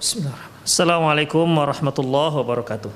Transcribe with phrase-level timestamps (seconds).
[0.00, 0.64] Bismillahirrahmanirrahim.
[0.64, 2.88] Assalamualaikum warahmatullahi wabarakatuh.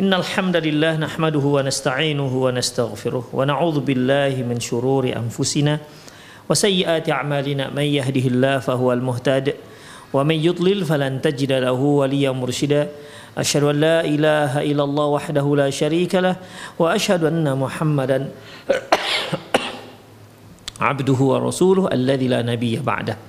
[0.00, 5.76] Innal hamdalillah nahmaduhu wa nasta'inuhu wa nastaghfiruh wa na'udzu billahi min shururi anfusina
[6.48, 9.52] wa sayyiati a'malina may yahdihillahu fahuwal muhtad
[10.16, 12.88] wa may yudlil falan tajida lahu waliyyan mursyida.
[13.36, 16.40] Asyhadu an la ilaha illallah wahdahu la syarika lah
[16.80, 18.32] wa asyhadu anna Muhammadan
[20.80, 23.28] abduhu wa rasuluh alladzi la nabiyya ba'dah.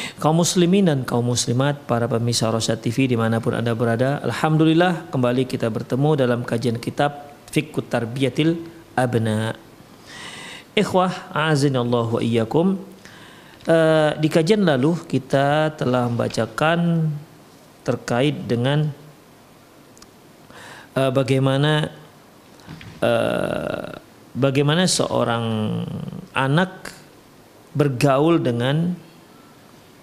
[0.21, 5.09] Kaum muslimin dan kaum muslimat, para pemirsa Rosyad TV di mana pun anda berada, Alhamdulillah
[5.09, 8.61] kembali kita bertemu dalam kajian kitab Fikut Tarbiyatil
[8.93, 9.57] Abna.
[10.77, 12.77] Ikhwah, azinallahu wa iyyakum.
[13.65, 17.09] Uh, di kajian lalu kita telah membacakan
[17.81, 18.93] terkait dengan
[21.01, 21.89] uh, bagaimana
[23.01, 23.89] uh,
[24.37, 25.45] bagaimana seorang
[26.37, 26.93] anak
[27.73, 29.09] bergaul dengan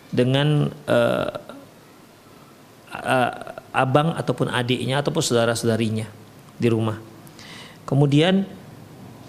[0.08, 1.30] dengan uh,
[2.92, 3.32] uh,
[3.72, 6.06] abang ataupun adiknya ataupun saudara-saudarinya
[6.56, 6.98] di rumah.
[7.84, 8.44] Kemudian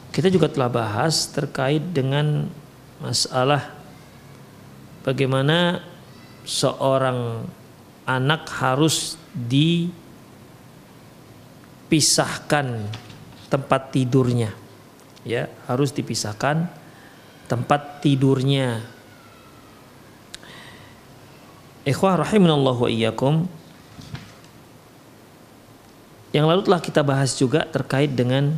[0.10, 2.50] kita juga telah bahas terkait dengan
[3.00, 3.72] masalah
[5.06, 5.80] bagaimana
[6.44, 7.46] seorang
[8.10, 9.16] anak harus
[11.88, 12.90] dipisahkan
[13.48, 14.52] tempat tidurnya.
[15.28, 16.72] Ya, harus dipisahkan
[17.52, 18.82] tempat tidurnya
[21.90, 23.50] Ikhwah rahimanallahu wa iyyakum.
[26.30, 28.54] Yang lalu telah kita bahas juga terkait dengan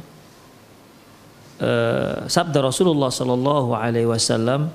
[1.63, 4.67] uh, sabda Rasulullah sallallahu alaihi wasallam,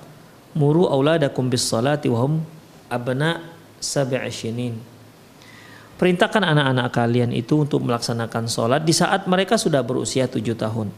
[0.56, 2.40] "Muru auladakum bis salati wa hum
[2.88, 3.44] abna
[3.76, 4.80] sab'i syinin."
[6.00, 10.88] Perintahkan anak-anak kalian itu untuk melaksanakan sholat di saat mereka sudah berusia tujuh tahun.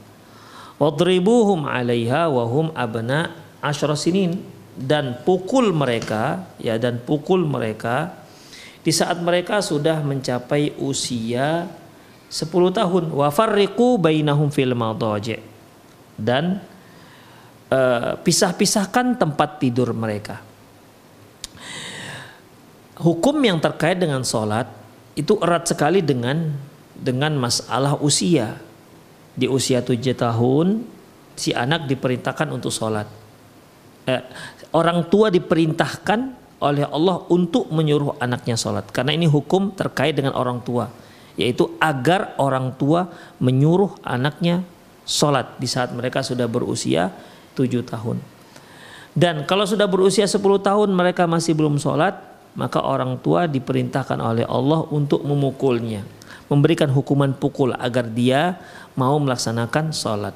[0.78, 8.14] Wadribuhum alaiha wa hum abna asyra sinin dan pukul mereka ya dan pukul mereka
[8.86, 11.66] di saat mereka sudah mencapai usia
[12.30, 13.04] 10 tahun.
[13.12, 15.42] Wa farriqu bainahum fil madaji.
[16.14, 16.62] Dan
[17.68, 20.40] uh, pisah-pisahkan tempat tidur mereka.
[22.98, 24.66] Hukum yang terkait dengan sholat
[25.14, 26.54] itu erat sekali dengan
[26.96, 28.56] dengan masalah usia.
[29.38, 30.82] Di usia 7 tahun
[31.38, 33.06] si anak diperintahkan untuk sholat.
[34.08, 34.22] Eh,
[34.74, 38.90] orang tua diperintahkan oleh Allah untuk menyuruh anaknya sholat.
[38.90, 40.90] Karena ini hukum terkait dengan orang tua
[41.38, 43.06] yaitu agar orang tua
[43.38, 44.66] menyuruh anaknya
[45.06, 47.14] sholat di saat mereka sudah berusia
[47.54, 48.18] tujuh tahun.
[49.14, 52.18] Dan kalau sudah berusia 10 tahun mereka masih belum sholat
[52.58, 56.02] maka orang tua diperintahkan oleh Allah untuk memukulnya
[56.50, 58.58] memberikan hukuman pukul agar dia
[58.98, 60.34] mau melaksanakan sholat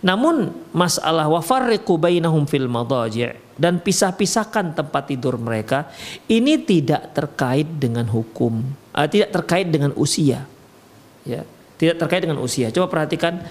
[0.00, 5.88] namun masalah wafarriqu bainahum fil madaji' dan pisah-pisahkan tempat tidur mereka
[6.28, 8.60] ini tidak terkait dengan hukum,
[8.92, 10.44] uh, tidak terkait dengan usia.
[11.26, 11.42] Ya,
[11.76, 12.70] tidak terkait dengan usia.
[12.70, 13.42] Coba perhatikan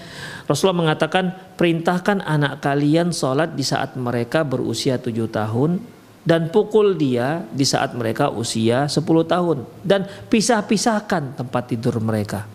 [0.45, 5.81] Rasulullah mengatakan perintahkan anak kalian sholat di saat mereka berusia tujuh tahun
[6.25, 12.55] dan pukul dia di saat mereka usia 10 tahun dan pisah-pisahkan tempat tidur mereka.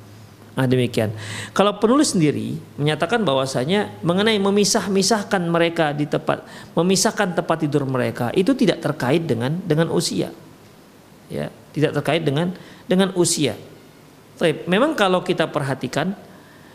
[0.59, 1.15] Nah demikian.
[1.55, 6.43] Kalau penulis sendiri menyatakan bahwasanya mengenai memisah-misahkan mereka di tempat
[6.75, 10.35] memisahkan tempat tidur mereka itu tidak terkait dengan dengan usia.
[11.31, 12.51] Ya, tidak terkait dengan
[12.91, 13.55] dengan usia.
[14.35, 16.19] Tapi memang kalau kita perhatikan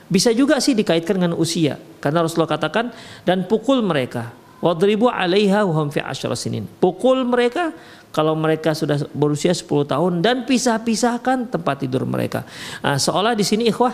[0.07, 2.93] bisa juga sih dikaitkan dengan usia karena Rasulullah katakan
[3.25, 4.31] dan pukul mereka
[4.63, 6.03] wadribu 'alaiha wa hum fi
[6.35, 6.67] sinin.
[6.79, 7.75] Pukul mereka
[8.15, 12.47] kalau mereka sudah berusia 10 tahun dan pisah-pisahkan tempat tidur mereka.
[12.79, 13.91] Nah, seolah di sini ikhwah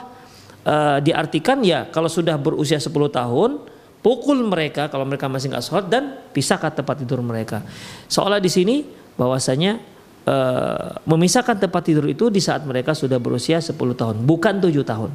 [0.62, 3.66] uh, diartikan ya kalau sudah berusia 10 tahun
[4.06, 6.04] pukul mereka kalau mereka masih nggak sholat dan
[6.34, 7.66] pisahkan tempat tidur mereka.
[8.10, 8.86] Seolah di sini
[9.18, 9.82] bahwasanya
[10.26, 15.12] uh, memisahkan tempat tidur itu di saat mereka sudah berusia 10 tahun, bukan 7 tahun.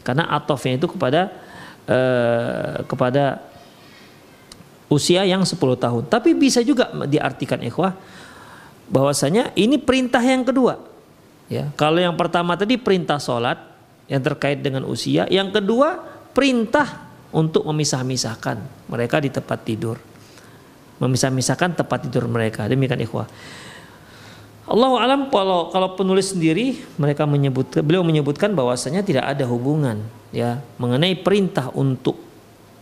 [0.00, 1.28] Karena atofnya itu kepada
[1.88, 3.42] uh, kepada
[4.86, 6.02] usia yang 10 tahun.
[6.06, 7.94] Tapi bisa juga diartikan ikhwah
[8.86, 10.78] bahwasanya ini perintah yang kedua.
[11.46, 13.58] Ya, kalau yang pertama tadi perintah sholat
[14.10, 16.02] yang terkait dengan usia, yang kedua
[16.34, 19.98] perintah untuk memisah-misahkan mereka di tempat tidur.
[20.96, 22.64] Memisah-misahkan tempat tidur mereka.
[22.66, 23.28] Demikian ikhwah.
[24.66, 30.02] Allah alam kalau kalau penulis sendiri mereka menyebut beliau menyebutkan bahwasanya tidak ada hubungan
[30.34, 32.18] ya mengenai perintah untuk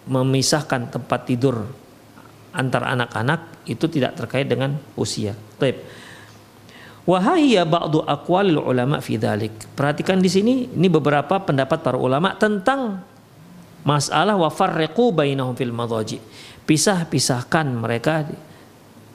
[0.08, 1.68] memisahkan tempat tidur
[2.54, 5.34] antar anak-anak itu tidak terkait dengan usia.
[5.34, 5.82] Baik.
[7.04, 9.76] Wahaya ba'du aqwalil ulama fi dhalik.
[9.76, 13.04] Perhatikan di sini ini beberapa pendapat para ulama tentang
[13.84, 16.16] masalah wa farriqu bainahum fil madhaji.
[16.64, 18.24] Pisah-pisahkan mereka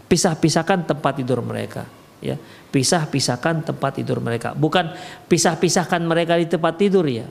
[0.06, 1.90] pisah-pisahkan tempat tidur mereka
[2.22, 2.38] ya.
[2.70, 4.54] Pisah-pisahkan tempat tidur mereka.
[4.54, 4.94] Bukan
[5.26, 7.26] pisah-pisahkan mereka di tempat tidur ya.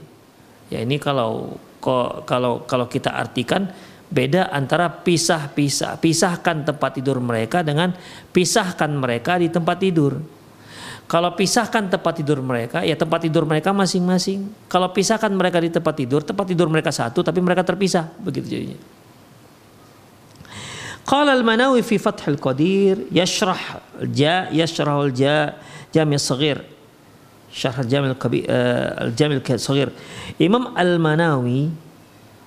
[0.75, 1.55] Ya ini kalau
[2.27, 3.71] kalau kalau kita artikan
[4.09, 6.01] beda antara pisah-pisah.
[6.01, 7.93] Pisahkan tempat tidur mereka dengan
[8.33, 10.19] pisahkan mereka di tempat tidur.
[11.09, 14.49] Kalau pisahkan tempat tidur mereka ya tempat tidur mereka masing-masing.
[14.69, 18.13] Kalau pisahkan mereka di tempat tidur tempat tidur mereka satu tapi mereka terpisah.
[18.21, 18.79] Begitu jadinya.
[21.09, 23.81] Qala al-Manawi fi Fath al-Qadir yashrah
[24.13, 25.57] ja yashrah al-ja
[25.89, 26.61] jami' saghir
[27.49, 28.13] syarh al-jami'
[29.01, 29.89] al-jami' al-saghir.
[30.37, 31.88] Imam al-Manawi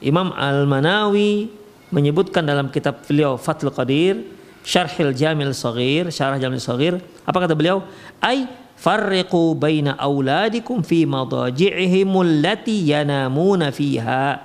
[0.01, 1.53] Imam Al-Manawi
[1.93, 4.25] menyebutkan dalam kitab beliau Fathul Qadir
[4.65, 7.85] Syarhil Jamil Saghir Syarah Jamil Saghir apa kata beliau?
[8.17, 8.49] Ay
[8.81, 14.41] farriqu baina auladikum fi madaji'ihim allati yanamuna fiha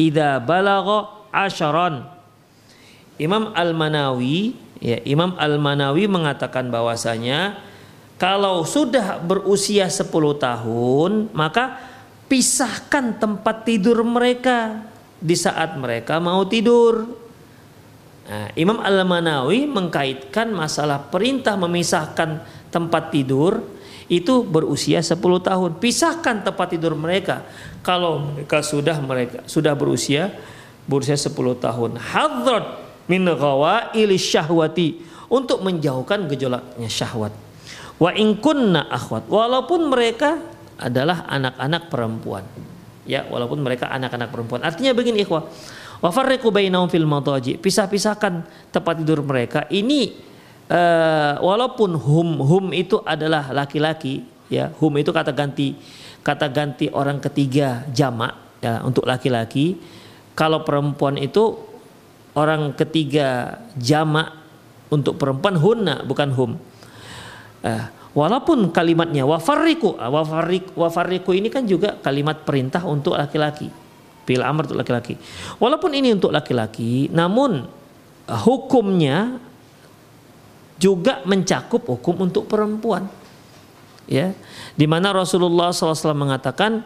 [0.00, 2.08] idza balagha asharan.
[3.20, 7.60] Imam Al-Manawi ya Imam Al-Manawi mengatakan bahwasanya
[8.16, 10.08] kalau sudah berusia 10
[10.40, 11.76] tahun maka
[12.26, 17.06] pisahkan tempat tidur mereka di saat mereka mau tidur.
[18.24, 22.40] Nah, Imam Al-Manawi mengkaitkan masalah perintah memisahkan
[22.72, 23.60] tempat tidur
[24.08, 25.70] itu berusia 10 tahun.
[25.76, 27.44] Pisahkan tempat tidur mereka
[27.84, 30.32] kalau mereka sudah mereka sudah berusia
[30.88, 32.00] berusia 10 tahun.
[32.00, 37.32] Hadrat min ghawaili syahwati untuk menjauhkan gejolaknya syahwat.
[38.00, 40.40] Wa in kunna akhwat walaupun mereka
[40.80, 42.44] adalah anak-anak perempuan
[43.04, 44.60] ya walaupun mereka anak-anak perempuan.
[44.64, 45.46] Artinya begini ikhwah.
[46.00, 47.56] Wa farriqu bainahum fil madaji.
[47.60, 49.64] Pisah-pisahkan tempat tidur mereka.
[49.72, 50.12] Ini
[50.68, 54.72] uh, walaupun hum hum itu adalah laki-laki ya.
[54.80, 55.76] Hum itu kata ganti
[56.24, 59.76] kata ganti orang ketiga jamak ya untuk laki-laki.
[60.34, 61.54] Kalau perempuan itu
[62.34, 64.34] orang ketiga jamak
[64.90, 66.52] untuk perempuan hunna bukan hum.
[67.64, 73.66] Uh, Walaupun kalimatnya wafariku, ah, wafarik, wafariku ini kan juga kalimat perintah untuk laki-laki.
[74.24, 75.18] Pil amr untuk laki-laki.
[75.58, 77.66] Walaupun ini untuk laki-laki, namun
[78.30, 79.42] ah, hukumnya
[80.78, 83.10] juga mencakup hukum untuk perempuan.
[84.06, 84.36] Ya,
[84.78, 86.84] di mana Rasulullah SAW mengatakan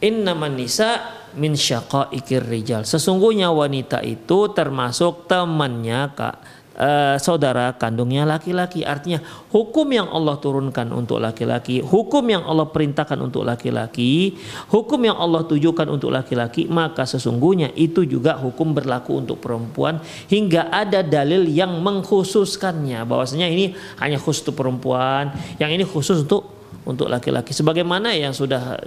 [0.00, 2.88] Inna nisa min syaqaikir rijal.
[2.88, 6.36] Sesungguhnya wanita itu termasuk temannya kak
[6.80, 8.82] uh, saudara kandungnya laki-laki.
[8.82, 9.20] Artinya
[9.52, 14.40] hukum yang Allah turunkan untuk laki-laki, hukum yang Allah perintahkan untuk laki-laki,
[14.72, 20.00] hukum yang Allah tujukan untuk laki-laki, maka sesungguhnya itu juga hukum berlaku untuk perempuan
[20.32, 26.56] hingga ada dalil yang mengkhususkannya bahwasanya ini hanya khusus untuk perempuan, yang ini khusus untuk
[26.80, 28.80] untuk laki-laki sebagaimana yang sudah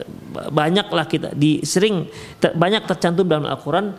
[0.50, 2.10] banyaklah kita di sering
[2.42, 3.94] ter, banyak tercantum dalam Al-Qur'an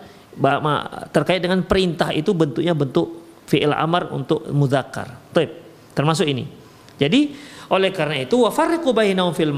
[1.14, 5.32] terkait dengan perintah itu bentuknya bentuk fi'il amar untuk muzakkar.
[5.32, 5.50] Baik,
[5.92, 6.44] termasuk ini.
[6.94, 7.34] Jadi
[7.72, 9.52] oleh karena itu wa farriqu bainahum fil.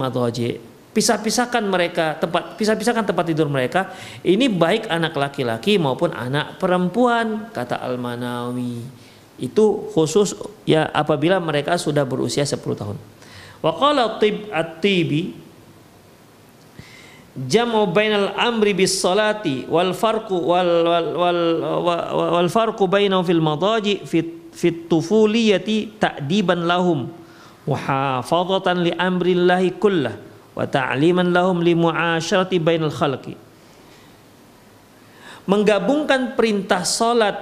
[0.96, 3.92] Pisah-pisahkan mereka tempat pisah-pisahkan tempat tidur mereka.
[4.24, 8.80] Ini baik anak laki-laki maupun anak perempuan kata Al-Manawi.
[9.36, 10.32] Itu khusus
[10.64, 12.96] ya apabila mereka sudah berusia 10 tahun.
[13.60, 15.45] Wa qala tib at-tibi
[17.44, 21.40] jamu bainal amri bis salati wal farqu wal wal wal,
[22.40, 27.12] wal farqu bainahum fil madaji fit fit tufuliyati ta'diban lahum
[27.68, 30.16] wa hafadhatan li amrillahi kullah
[30.56, 33.36] wa ta'liman lahum li muasyarati bainal khalqi.
[35.46, 37.36] Menggabungkan perintah salat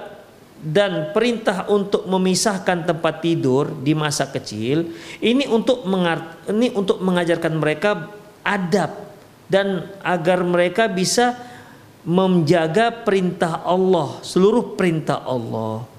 [0.59, 4.91] dan perintah untuk memisahkan tempat tidur di masa kecil
[5.23, 8.11] ini untuk mengar ini untuk mengajarkan mereka
[8.43, 9.04] adab
[9.51, 11.37] dan agar mereka bisa
[12.05, 15.95] menjaga perintah Allah, seluruh perintah Allah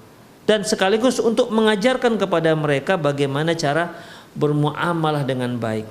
[0.47, 3.91] dan sekaligus untuk mengajarkan kepada mereka bagaimana cara
[4.31, 5.83] bermuamalah dengan baik.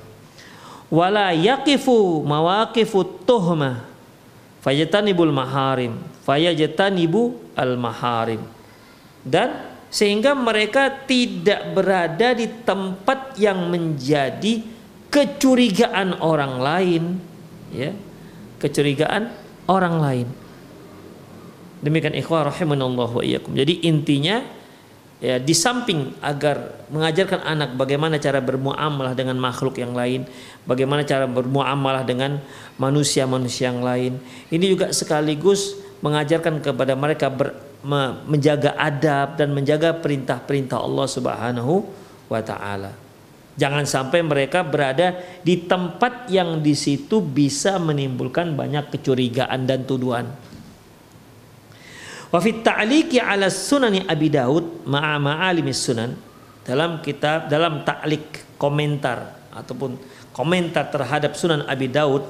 [0.89, 3.85] Wala yaqifu mawaqifu tuhmah
[4.65, 6.01] fayatanibul maharim
[7.53, 8.41] al maharim.
[9.21, 14.65] Dan sehingga mereka tidak berada di tempat yang menjadi
[15.13, 17.03] kecurigaan orang lain
[17.73, 17.91] ya
[18.61, 19.31] kecurigaan
[19.67, 20.27] orang lain
[21.83, 24.41] demikian ikhwah rahimanallah wa iyyakum jadi intinya
[25.17, 30.29] ya di samping agar mengajarkan anak bagaimana cara bermuamalah dengan makhluk yang lain,
[30.69, 32.37] bagaimana cara bermuamalah dengan
[32.77, 34.21] manusia-manusia yang lain.
[34.53, 41.73] Ini juga sekaligus mengajarkan kepada mereka ber, me, menjaga adab dan menjaga perintah-perintah Allah Subhanahu
[42.29, 43.06] wa taala.
[43.57, 50.29] Jangan sampai mereka berada di tempat yang di situ bisa menimbulkan banyak kecurigaan dan tuduhan.
[52.29, 56.13] Wa fit ta'liqi 'ala sunani Abi Daud ma'a ma'alimis sunan
[56.61, 59.97] dalam kitab dalam ta'liq komentar ataupun
[60.35, 62.27] komentar terhadap Sunan Abi Daud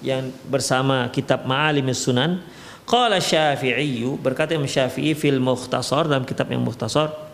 [0.00, 2.40] yang bersama kitab Ma'alimis Sunan
[2.86, 7.25] qala Syafi'i berkata Imam Syafi'i fil Mukhtasar dalam kitab yang Mukhtasar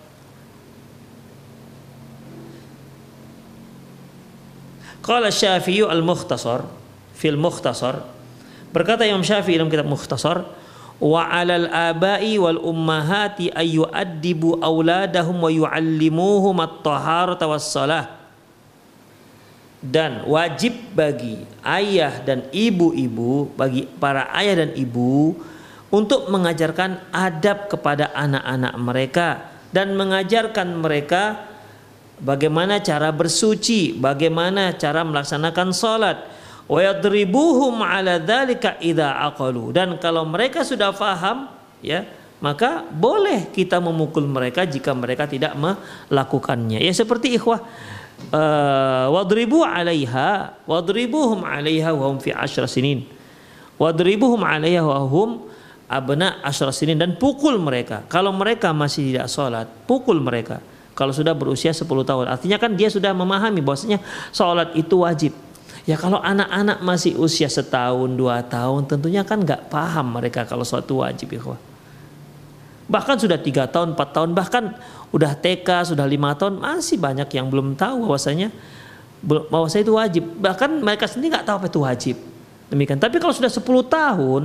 [5.02, 6.62] Qala Syafi'i al-Mukhtasar
[7.18, 8.06] fil Mukhtasar
[8.70, 10.46] berkata Imam Syafi'i dalam kitab Mukhtasar
[11.02, 18.22] wa 'alal abai wal ummahati ay yu'addibu auladahum wa yu'allimuhum at-taharata was-salah
[19.82, 25.34] dan wajib bagi ayah dan ibu-ibu bagi para ayah dan ibu
[25.90, 29.28] untuk mengajarkan adab kepada anak-anak mereka
[29.74, 31.51] dan mengajarkan mereka
[32.22, 36.18] bagaimana cara bersuci, bagaimana cara melaksanakan salat.
[36.70, 39.74] Wa yadribuhum ala dzalika idza aqalu.
[39.74, 41.50] Dan kalau mereka sudah faham,
[41.82, 42.06] ya,
[42.38, 46.80] maka boleh kita memukul mereka jika mereka tidak melakukannya.
[46.80, 47.60] Ya seperti ikhwah
[48.30, 53.04] uh, wadribu 'alaiha wadribuhum 'alaiha wa hum fi asyra sinin.
[53.76, 55.30] Wadribuhum 'alaiha wa hum
[55.90, 58.06] abna asyra sinin dan pukul mereka.
[58.06, 60.62] Kalau mereka masih tidak sholat, pukul mereka
[61.02, 62.30] kalau sudah berusia 10 tahun.
[62.30, 63.98] Artinya kan dia sudah memahami bahwasanya
[64.30, 65.34] sholat itu wajib.
[65.82, 70.86] Ya kalau anak-anak masih usia setahun, dua tahun tentunya kan nggak paham mereka kalau sholat
[70.86, 71.42] itu wajib ya
[72.86, 74.78] Bahkan sudah tiga tahun, empat tahun, bahkan
[75.10, 78.54] udah TK, sudah lima tahun masih banyak yang belum tahu bahwasanya
[79.26, 80.24] bahwasanya itu wajib.
[80.38, 82.16] Bahkan mereka sendiri nggak tahu apa itu wajib.
[82.70, 83.02] Demikian.
[83.02, 84.42] Tapi kalau sudah 10 tahun,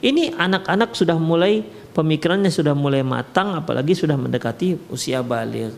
[0.00, 1.62] ini anak-anak sudah mulai
[1.92, 5.74] pemikirannya sudah mulai matang apalagi sudah mendekati usia balik.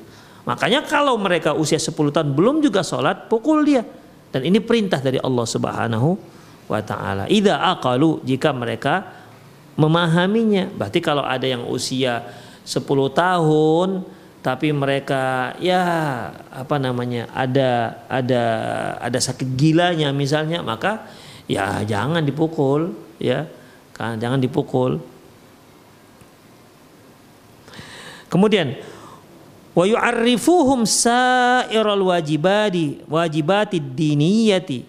[0.48, 3.84] Makanya kalau mereka usia 10 tahun belum juga sholat, pukul dia.
[4.30, 6.10] Dan ini perintah dari Allah Subhanahu
[6.70, 7.26] wa taala.
[7.26, 9.10] Idza aqalu jika mereka
[9.74, 10.70] memahaminya.
[10.70, 12.24] Berarti kalau ada yang usia
[12.64, 13.88] 10 tahun
[14.40, 15.84] tapi mereka ya
[16.48, 18.44] apa namanya ada ada
[18.96, 21.04] ada sakit gilanya misalnya maka
[21.44, 23.44] ya jangan dipukul ya
[24.00, 24.96] jangan dipukul
[28.32, 28.80] kemudian
[29.70, 34.80] wa yu'arrifuhum sa'iral wajibati wajibati diniyati.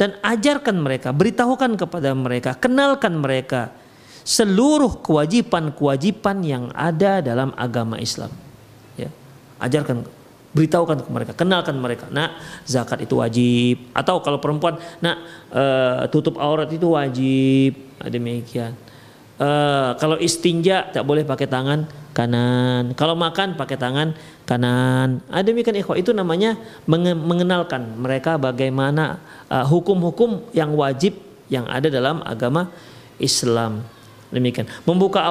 [0.00, 3.68] Dan ajarkan mereka beritahukan kepada mereka kenalkan mereka
[4.24, 8.32] seluruh kewajiban-kewajiban yang ada dalam agama Islam.
[8.96, 9.12] Ya
[9.60, 10.08] ajarkan
[10.56, 12.08] beritahukan ke mereka kenalkan mereka.
[12.08, 12.32] Nah
[12.64, 13.92] zakat itu wajib.
[13.92, 15.20] Atau kalau perempuan nah
[16.08, 17.76] tutup aurat itu wajib.
[18.00, 18.72] Nah, demikian.
[19.36, 19.48] E,
[20.00, 22.92] kalau istinja tak boleh pakai tangan kanan.
[22.98, 24.14] Kalau makan pakai tangan
[24.46, 25.22] kanan.
[25.30, 26.58] Ada ah, demikian ikhwah itu namanya
[26.90, 31.14] mengenalkan mereka bagaimana uh, hukum-hukum uh, yang wajib
[31.46, 32.70] yang ada dalam agama
[33.22, 33.86] Islam.
[34.30, 34.66] Demikian.
[34.86, 35.26] Membuka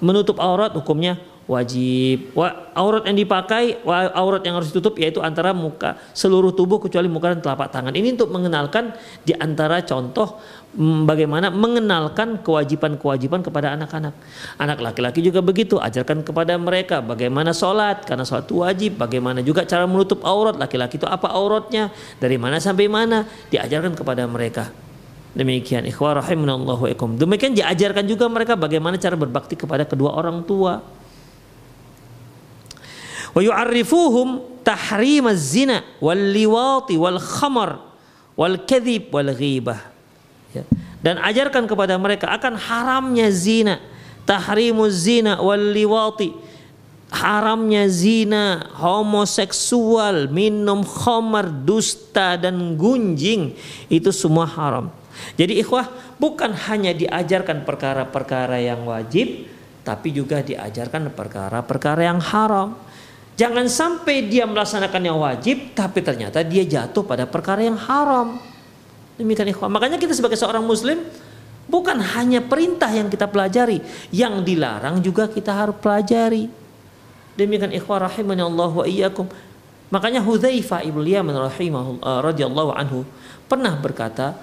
[0.00, 1.16] menutup aurat hukumnya
[1.48, 2.32] wajib.
[2.72, 3.80] Aurat yang dipakai,
[4.16, 7.92] aurat yang harus ditutup yaitu antara muka seluruh tubuh kecuali muka dan telapak tangan.
[7.92, 8.94] Ini untuk mengenalkan
[9.26, 10.40] di antara contoh
[10.80, 14.16] bagaimana mengenalkan kewajiban-kewajiban kepada anak-anak.
[14.56, 19.68] Anak laki-laki juga begitu, ajarkan kepada mereka bagaimana sholat, karena sholat itu wajib, bagaimana juga
[19.68, 24.72] cara menutup aurat, laki-laki itu apa auratnya, dari mana sampai mana, diajarkan kepada mereka.
[25.32, 27.16] Demikian ikhwah rahimanallahu ikum.
[27.16, 30.84] Demikian diajarkan juga mereka bagaimana cara berbakti kepada kedua orang tua.
[33.32, 37.80] Wa yu'arrifuhum tahrim az-zina wal liwati wal khamar
[38.36, 39.91] wal kadhib wal ghibah
[40.52, 40.64] ya.
[41.00, 43.80] dan ajarkan kepada mereka akan haramnya zina
[44.28, 46.32] tahrimuz zina wal liwati
[47.12, 53.52] haramnya zina homoseksual minum khamar dusta dan gunjing
[53.92, 54.88] itu semua haram
[55.36, 59.48] jadi ikhwah bukan hanya diajarkan perkara-perkara yang wajib
[59.82, 62.78] tapi juga diajarkan perkara-perkara yang haram
[63.32, 68.36] Jangan sampai dia melaksanakan yang wajib tapi ternyata dia jatuh pada perkara yang haram.
[69.22, 69.70] Demikian ikhwan.
[69.70, 70.98] Makanya kita sebagai seorang muslim
[71.70, 73.78] bukan hanya perintah yang kita pelajari,
[74.10, 76.50] yang dilarang juga kita harus pelajari.
[77.38, 79.30] Demikian ikhwan rahimani Allah wa iyyakum.
[79.94, 83.06] Makanya Hudzaifah ibnu Yaman rahimahullah radhiyallahu anhu
[83.46, 84.34] pernah berkata,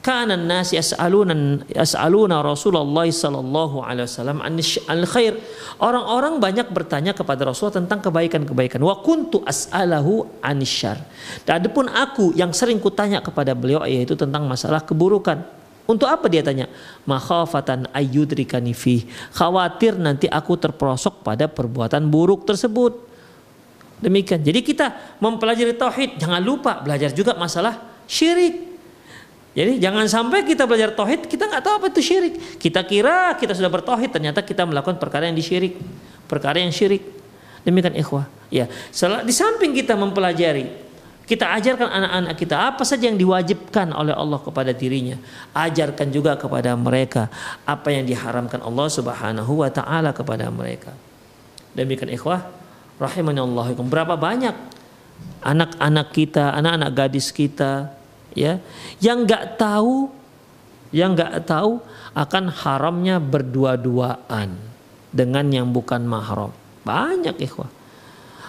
[0.00, 5.36] kana nasi yas'aluna yas'aluna Rasulullah sallallahu alaihi wasallam al khair.
[5.80, 8.80] Orang-orang banyak bertanya kepada Rasul tentang kebaikan-kebaikan.
[8.80, 11.00] Wa kuntu as'alahu anisyar.
[11.44, 15.40] Dan adapun aku yang sering kutanya kepada beliau yaitu tentang masalah keburukan.
[15.84, 16.70] Untuk apa dia tanya?
[17.02, 19.04] Makhafatan ayyudrikani fi.
[19.34, 23.10] Khawatir nanti aku terperosok pada perbuatan buruk tersebut.
[24.00, 24.40] Demikian.
[24.40, 27.76] Jadi kita mempelajari tauhid, jangan lupa belajar juga masalah
[28.08, 28.69] syirik.
[29.50, 32.34] Jadi jangan sampai kita belajar tauhid kita nggak tahu apa itu syirik.
[32.62, 35.74] Kita kira kita sudah bertauhid ternyata kita melakukan perkara yang disyirik,
[36.30, 37.02] perkara yang syirik.
[37.66, 38.30] Demikian ikhwah.
[38.50, 38.70] Ya,
[39.26, 40.70] di samping kita mempelajari,
[41.26, 45.18] kita ajarkan anak-anak kita apa saja yang diwajibkan oleh Allah kepada dirinya.
[45.54, 47.30] Ajarkan juga kepada mereka
[47.66, 50.94] apa yang diharamkan Allah Subhanahu wa taala kepada mereka.
[51.74, 52.46] Demikian ikhwah,
[52.98, 53.66] rahimani Allah.
[53.78, 54.54] Berapa banyak
[55.42, 57.99] anak-anak kita, anak-anak gadis kita
[58.34, 58.62] ya.
[59.02, 60.20] Yang nggak tahu
[60.90, 61.78] yang nggak tahu
[62.18, 64.58] akan haramnya berdua-duaan
[65.14, 66.50] dengan yang bukan mahram.
[66.82, 67.70] Banyak ikhwah.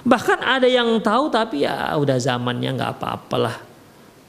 [0.02, 3.62] Bahkan ada yang tahu tapi ya udah zamannya nggak apa-apalah.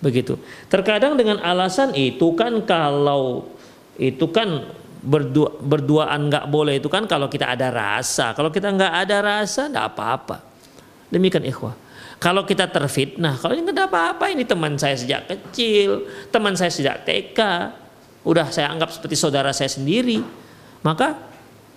[0.05, 0.37] Begitu.
[0.69, 3.49] Terkadang dengan alasan itu kan kalau
[3.97, 4.69] itu kan
[5.01, 6.77] berdua berduaan nggak boleh.
[6.77, 8.37] Itu kan kalau kita ada rasa.
[8.37, 10.37] Kalau kita nggak ada rasa nggak apa-apa.
[11.09, 11.82] Demikian ikhwah
[12.23, 17.02] kalau kita terfitnah, kalau ini tidak apa-apa ini teman saya sejak kecil, teman saya sejak
[17.02, 17.38] TK,
[18.23, 20.23] udah saya anggap seperti saudara saya sendiri,
[20.87, 21.19] maka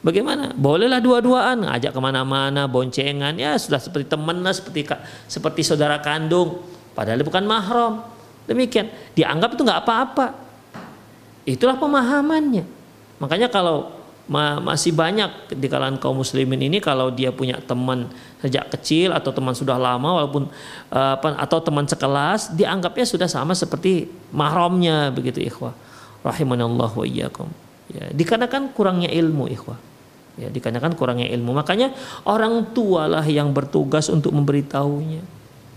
[0.05, 0.53] bagaimana?
[0.53, 4.85] Bolehlah dua-duaan, ngajak ke mana-mana, boncengan, ya sudah seperti teman lah, seperti
[5.25, 6.61] seperti saudara kandung,
[6.93, 8.05] padahal bukan mahram.
[8.46, 10.37] Demikian, dianggap itu nggak apa-apa.
[11.50, 12.70] Itulah pemahamannya.
[13.17, 13.98] Makanya kalau
[14.29, 18.09] ma masih banyak di kalangan kaum muslimin ini kalau dia punya teman
[18.46, 20.46] sejak kecil atau teman sudah lama walaupun
[20.94, 25.74] uh, atau teman sekelas dianggapnya sudah sama seperti mahramnya begitu ikhwah.
[26.22, 27.50] Rahimanallah wa iyyakum.
[27.90, 29.77] Ya dikarenakan kurangnya ilmu ikhwah.
[30.38, 31.58] Ya dikarenakan kurangnya ilmu.
[31.58, 31.90] Makanya
[32.29, 35.25] orang tua lah yang bertugas untuk memberitahunya.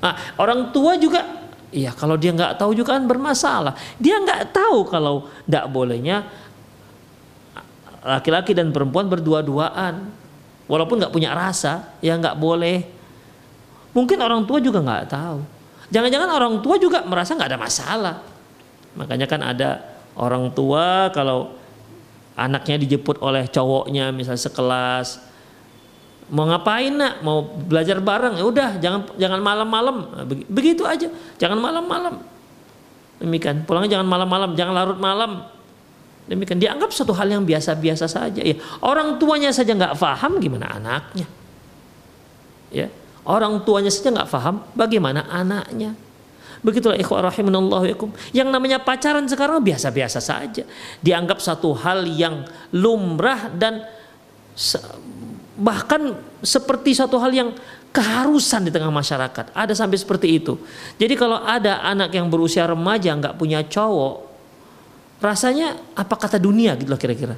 [0.04, 3.76] Ah orang tua juga Iya, kalau dia nggak tahu juga kan bermasalah.
[4.00, 6.24] Dia nggak tahu kalau tidak bolehnya
[8.00, 10.08] laki-laki dan perempuan berdua-duaan
[10.68, 12.84] walaupun nggak punya rasa ya nggak boleh.
[13.96, 15.40] Mungkin orang tua juga nggak tahu.
[15.88, 18.16] Jangan-jangan orang tua juga merasa nggak ada masalah.
[18.94, 19.82] Makanya kan ada
[20.14, 21.56] orang tua kalau
[22.38, 25.28] anaknya dijemput oleh cowoknya misalnya sekelas
[26.28, 27.24] mau ngapain nak?
[27.24, 28.36] Mau belajar bareng?
[28.36, 29.96] Ya udah jangan jangan malam-malam.
[30.12, 31.08] Nah, begitu aja.
[31.40, 32.20] Jangan malam-malam.
[33.18, 33.64] Demikian.
[33.64, 35.48] Pulangnya jangan malam-malam jangan larut malam
[36.28, 38.44] Demikian dianggap satu hal yang biasa-biasa saja.
[38.44, 41.24] Ya, orang tuanya saja nggak paham gimana anaknya.
[42.68, 42.92] Ya,
[43.24, 45.96] orang tuanya saja nggak paham bagaimana anaknya.
[46.60, 48.10] Begitulah ikhwah rahimanallahu yakum.
[48.36, 50.68] Yang namanya pacaran sekarang biasa-biasa saja.
[51.00, 52.44] Dianggap satu hal yang
[52.76, 53.88] lumrah dan
[55.56, 57.50] bahkan seperti satu hal yang
[57.94, 59.54] keharusan di tengah masyarakat.
[59.56, 60.60] Ada sampai seperti itu.
[61.00, 64.27] Jadi kalau ada anak yang berusia remaja nggak punya cowok,
[65.18, 67.36] rasanya apa kata dunia gitu loh kira-kira.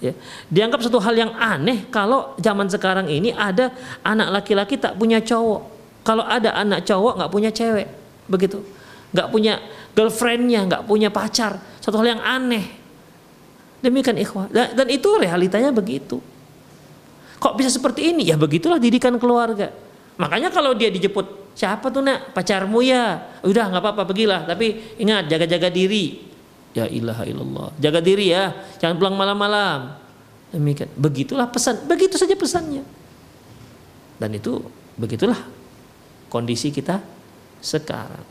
[0.00, 0.16] Ya.
[0.48, 3.68] Dianggap satu hal yang aneh kalau zaman sekarang ini ada
[4.00, 5.62] anak laki-laki tak punya cowok.
[6.00, 7.88] Kalau ada anak cowok nggak punya cewek,
[8.24, 8.64] begitu.
[9.12, 9.60] Nggak punya
[9.92, 11.60] girlfriendnya, nggak punya pacar.
[11.84, 12.64] Satu hal yang aneh.
[13.84, 14.48] Demikian ikhwah.
[14.48, 16.20] Dan, itu realitanya begitu.
[17.40, 18.28] Kok bisa seperti ini?
[18.28, 19.72] Ya begitulah didikan keluarga.
[20.16, 22.32] Makanya kalau dia dijemput, siapa tuh nak?
[22.32, 23.20] Pacarmu ya?
[23.44, 24.48] Udah nggak apa-apa pergilah.
[24.48, 26.29] Tapi ingat jaga-jaga diri
[26.70, 27.74] Ya ilaha illallah.
[27.82, 29.98] Jaga diri ya, jangan pulang malam-malam.
[30.54, 30.90] Demikian.
[30.94, 32.86] Begitulah pesan, begitu saja pesannya.
[34.18, 34.62] Dan itu
[34.94, 35.38] begitulah
[36.30, 37.02] kondisi kita
[37.58, 38.22] sekarang.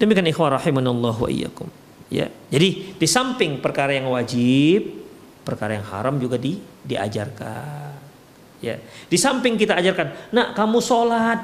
[0.00, 1.68] Demikian ikhwah rahimanallah wa iyyakum.
[2.08, 2.32] Ya.
[2.48, 5.04] Jadi di samping perkara yang wajib,
[5.44, 7.92] perkara yang haram juga di diajarkan.
[8.64, 8.80] Ya.
[8.82, 11.40] Di samping kita ajarkan, "Nak, kamu sholat."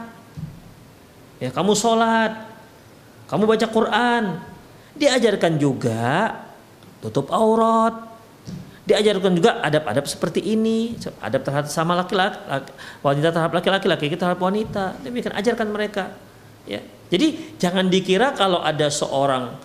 [1.39, 2.48] Ya, kamu sholat
[3.29, 4.25] kamu baca Quran.
[4.99, 6.35] Diajarkan juga
[7.05, 8.09] tutup aurat.
[8.89, 12.41] Diajarkan juga adab-adab seperti ini, adab terhadap sama laki-laki,
[13.05, 14.97] wanita terhadap laki-laki, laki terhadap wanita.
[15.05, 16.17] Demikian ajarkan mereka.
[16.65, 16.81] Ya.
[17.13, 19.61] Jadi jangan dikira kalau ada seorang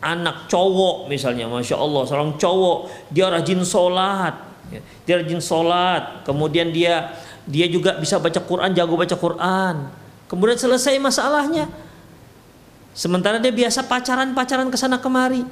[0.00, 2.78] anak cowok misalnya, masya Allah, seorang cowok
[3.12, 4.80] dia rajin sholat, Ya.
[5.08, 7.16] Dia rajin sholat, kemudian dia
[7.48, 9.88] dia juga bisa baca Quran, jago baca Quran.
[10.28, 11.87] Kemudian selesai masalahnya.
[12.96, 15.44] Sementara dia biasa pacaran-pacaran ke sana kemari.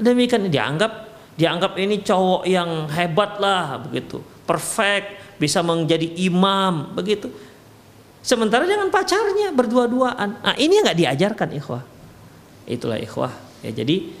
[0.00, 4.20] Demikian dianggap dianggap ini cowok yang hebat lah begitu.
[4.44, 7.32] Perfect, bisa menjadi imam begitu.
[8.20, 10.44] Sementara dengan pacarnya berdua-duaan.
[10.44, 11.82] Nah, ini nggak diajarkan ikhwah.
[12.68, 13.32] Itulah ikhwah.
[13.64, 14.12] Ya jadi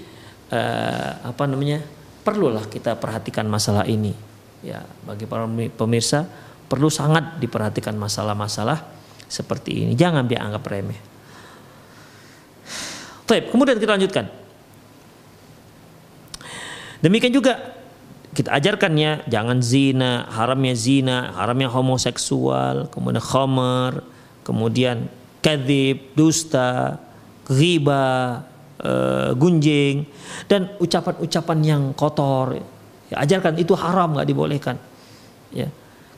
[0.52, 1.84] uh, apa namanya?
[2.20, 4.12] perlulah kita perhatikan masalah ini.
[4.60, 6.28] Ya, bagi para pemirsa
[6.68, 8.84] perlu sangat diperhatikan masalah-masalah
[9.24, 9.92] seperti ini.
[9.96, 11.09] Jangan dianggap remeh.
[13.30, 14.26] Baik, kemudian kita lanjutkan.
[16.98, 17.78] Demikian juga
[18.34, 24.02] kita ajarkan ya jangan zina, haramnya zina, haramnya homoseksual, kemudian khamar,
[24.42, 25.06] kemudian
[25.38, 26.98] kadhib, dusta,
[27.46, 28.42] riba,
[28.82, 30.10] uh, gunjing
[30.50, 32.58] dan ucapan-ucapan yang kotor.
[33.14, 34.76] Ya, ajarkan itu haram nggak dibolehkan.
[35.54, 35.70] Ya.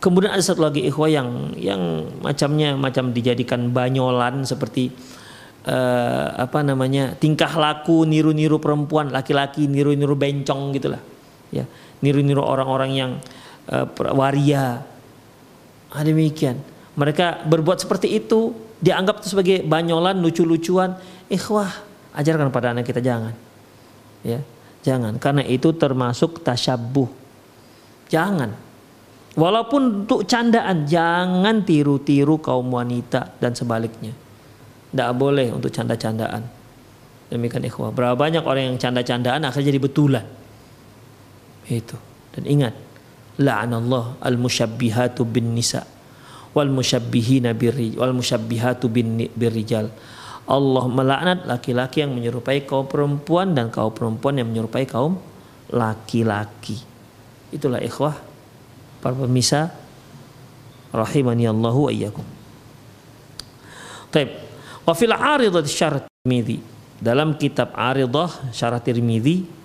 [0.03, 4.91] Kemudian ada satu lagi ikhwah yang yang macamnya macam dijadikan banyolan seperti
[5.67, 11.03] uh, apa namanya tingkah laku niru-niru perempuan laki-laki niru-niru bencong gitulah
[11.55, 11.65] ya.
[12.03, 13.11] Niru-niru orang-orang yang
[13.71, 14.83] uh, waria.
[15.93, 16.59] Ah, demikian.
[16.99, 18.51] Mereka berbuat seperti itu
[18.83, 20.99] dianggap sebagai banyolan lucu-lucuan.
[21.31, 21.71] Ikhwah
[22.17, 23.37] ajarkan pada anak kita jangan.
[24.27, 24.43] Ya
[24.83, 25.15] jangan.
[25.23, 27.07] Karena itu termasuk tasyabuh.
[28.11, 28.51] Jangan.
[29.33, 34.13] Walaupun untuk candaan jangan tiru-tiru kaum wanita dan sebaliknya
[34.93, 36.45] tidak boleh untuk canda-candaan
[37.33, 40.27] demikian ikhwah berapa banyak orang yang canda-candaan akhirnya jadi betulan
[41.73, 41.97] itu
[42.37, 42.75] dan ingat
[43.41, 45.89] la'anallah al-musyabbihatu bin nisa
[46.53, 49.89] wal musyabbihina birri wal musyabbihatu bin birrijal
[50.43, 55.23] Allah melaknat laki-laki yang menyerupai kaum perempuan dan kaum perempuan yang menyerupai kaum
[55.71, 56.83] laki-laki.
[57.55, 58.19] Itulah ikhwah
[58.99, 59.71] para pemirsa
[60.91, 61.93] rahimani Allah wa.
[64.11, 64.42] Taib.
[64.83, 66.59] Wa fil 'aridah syarat Tirmidzi.
[67.03, 69.63] Dalam kitab 'Aridah syarat Tirmidzi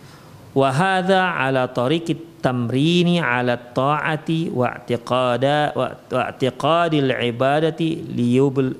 [0.58, 5.93] wa hadza ala tariqit tamrini ala ta'ati wa i'tiqada wa
[6.34, 8.73] i'tiqadil ibadati liyubl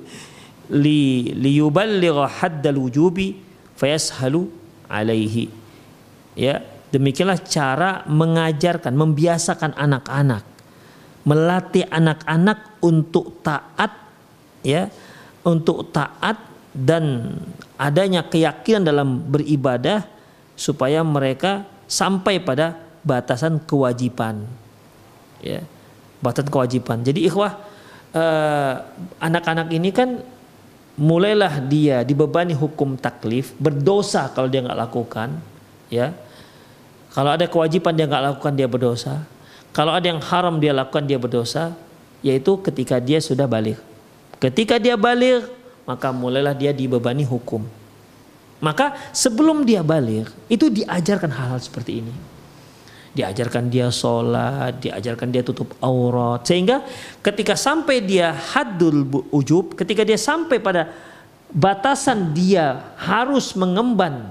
[0.74, 3.38] li liyuballigha haddal wujubi
[3.78, 4.50] fayashalu
[4.90, 5.46] alaihi
[6.34, 10.44] ya demikianlah cara mengajarkan membiasakan anak-anak
[11.22, 13.92] melatih anak-anak untuk taat
[14.66, 14.90] ya
[15.48, 16.36] untuk taat
[16.76, 17.32] dan
[17.80, 20.04] adanya keyakinan dalam beribadah
[20.52, 24.44] supaya mereka sampai pada batasan kewajiban
[25.40, 25.64] ya
[26.20, 27.56] batasan kewajiban jadi ikhwah
[28.12, 28.74] eh,
[29.24, 30.20] anak-anak ini kan
[30.98, 35.38] mulailah dia dibebani hukum taklif berdosa kalau dia nggak lakukan
[35.88, 36.12] ya.
[37.14, 39.24] Kalau ada kewajiban dia nggak lakukan dia berdosa.
[39.72, 41.72] Kalau ada yang haram dia lakukan dia berdosa
[42.20, 43.78] yaitu ketika dia sudah balik
[44.38, 45.46] ketika dia balik
[45.84, 47.66] maka mulailah dia dibebani hukum
[48.58, 52.14] maka sebelum dia balik itu diajarkan hal-hal seperti ini
[53.18, 56.44] diajarkan dia sholat, diajarkan dia tutup aurat.
[56.46, 56.86] Sehingga
[57.18, 60.92] ketika sampai dia haddul ujub, ketika dia sampai pada
[61.50, 64.30] batasan dia harus mengemban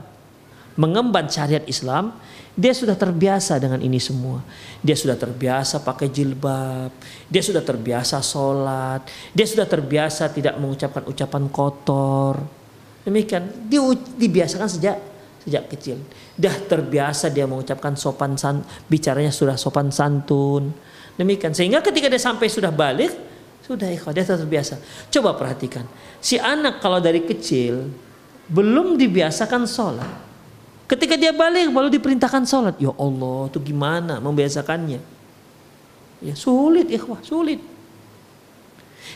[0.77, 2.13] mengemban syariat Islam,
[2.57, 4.41] dia sudah terbiasa dengan ini semua.
[4.81, 6.93] Dia sudah terbiasa pakai jilbab,
[7.29, 12.41] dia sudah terbiasa sholat, dia sudah terbiasa tidak mengucapkan ucapan kotor.
[13.05, 13.81] Demikian, dia
[14.17, 14.97] dibiasakan sejak
[15.47, 15.97] sejak kecil.
[16.35, 18.61] Dah terbiasa dia mengucapkan sopan san,
[18.91, 20.75] bicaranya sudah sopan santun.
[21.15, 23.15] Demikian sehingga ketika dia sampai sudah balik,
[23.63, 24.77] sudah ikhwah dia terbiasa.
[25.07, 25.87] Coba perhatikan,
[26.19, 27.87] si anak kalau dari kecil
[28.51, 30.26] belum dibiasakan sholat.
[30.87, 32.79] Ketika dia balik baru diperintahkan sholat.
[32.79, 35.03] Ya Allah, itu gimana membiasakannya?
[36.23, 37.59] Ya sulit ikhwah, sulit.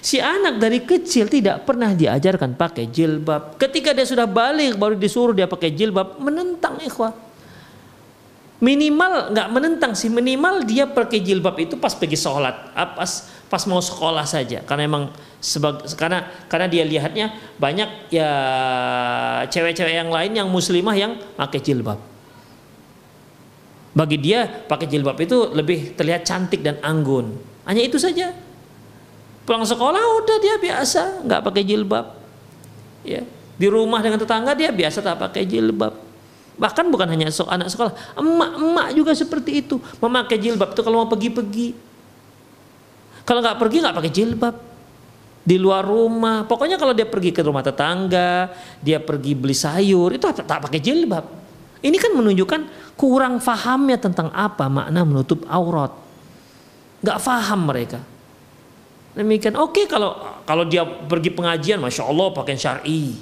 [0.04, 3.56] Si anak dari kecil tidak pernah diajarkan pakai jilbab.
[3.56, 7.16] Ketika dia sudah balik baru disuruh dia pakai jilbab, menentang ikhwah.
[8.62, 13.64] Minimal nggak menentang sih, minimal dia pakai jilbab itu pas pergi sholat, ah, pas pas
[13.66, 14.62] mau sekolah saja.
[14.62, 15.04] Karena emang
[15.42, 18.30] sebag, karena karena dia lihatnya banyak ya
[19.50, 21.98] cewek-cewek yang lain yang muslimah yang pakai jilbab.
[23.98, 27.34] Bagi dia pakai jilbab itu lebih terlihat cantik dan anggun.
[27.66, 28.30] Hanya itu saja.
[29.42, 32.14] Pulang sekolah udah dia biasa nggak pakai jilbab.
[33.02, 33.26] Ya.
[33.58, 36.11] Di rumah dengan tetangga dia biasa tak pakai jilbab.
[36.62, 41.74] Bahkan bukan hanya anak sekolah, emak-emak juga seperti itu memakai jilbab itu kalau mau pergi-pergi.
[43.26, 44.56] Kalau nggak pergi nggak pakai jilbab
[45.42, 46.46] di luar rumah.
[46.46, 50.78] Pokoknya kalau dia pergi ke rumah tetangga, dia pergi beli sayur itu tak, tak pakai
[50.78, 51.26] jilbab.
[51.82, 55.90] Ini kan menunjukkan kurang fahamnya tentang apa makna menutup aurat.
[57.02, 58.06] Gak faham mereka.
[59.18, 60.14] Demikian oke okay, kalau
[60.46, 63.18] kalau dia pergi pengajian, masya Allah pakaian syari,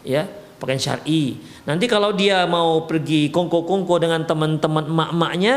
[0.00, 0.26] ya
[0.60, 1.40] pakaian syari.
[1.64, 5.54] Nanti kalau dia mau pergi kongko-kongko dengan teman-teman emak-emaknya,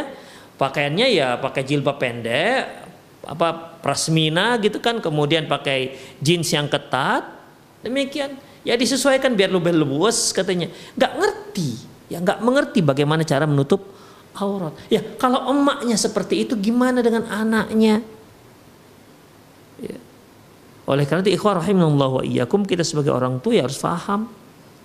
[0.55, 2.87] pakaiannya ya pakai jilbab pendek,
[3.27, 7.27] apa prasmina gitu kan, kemudian pakai jeans yang ketat,
[7.83, 8.39] demikian.
[8.63, 10.71] Ya disesuaikan biar lebih luas katanya.
[10.95, 13.89] Gak ngerti ya nggak mengerti bagaimana cara menutup
[14.37, 14.77] aurat.
[14.85, 18.05] Ya kalau emaknya seperti itu gimana dengan anaknya?
[19.81, 19.97] Ya.
[20.85, 24.29] Oleh karena itu ikhwah rahimahullah wa iyyakum kita sebagai orang tua ya harus paham.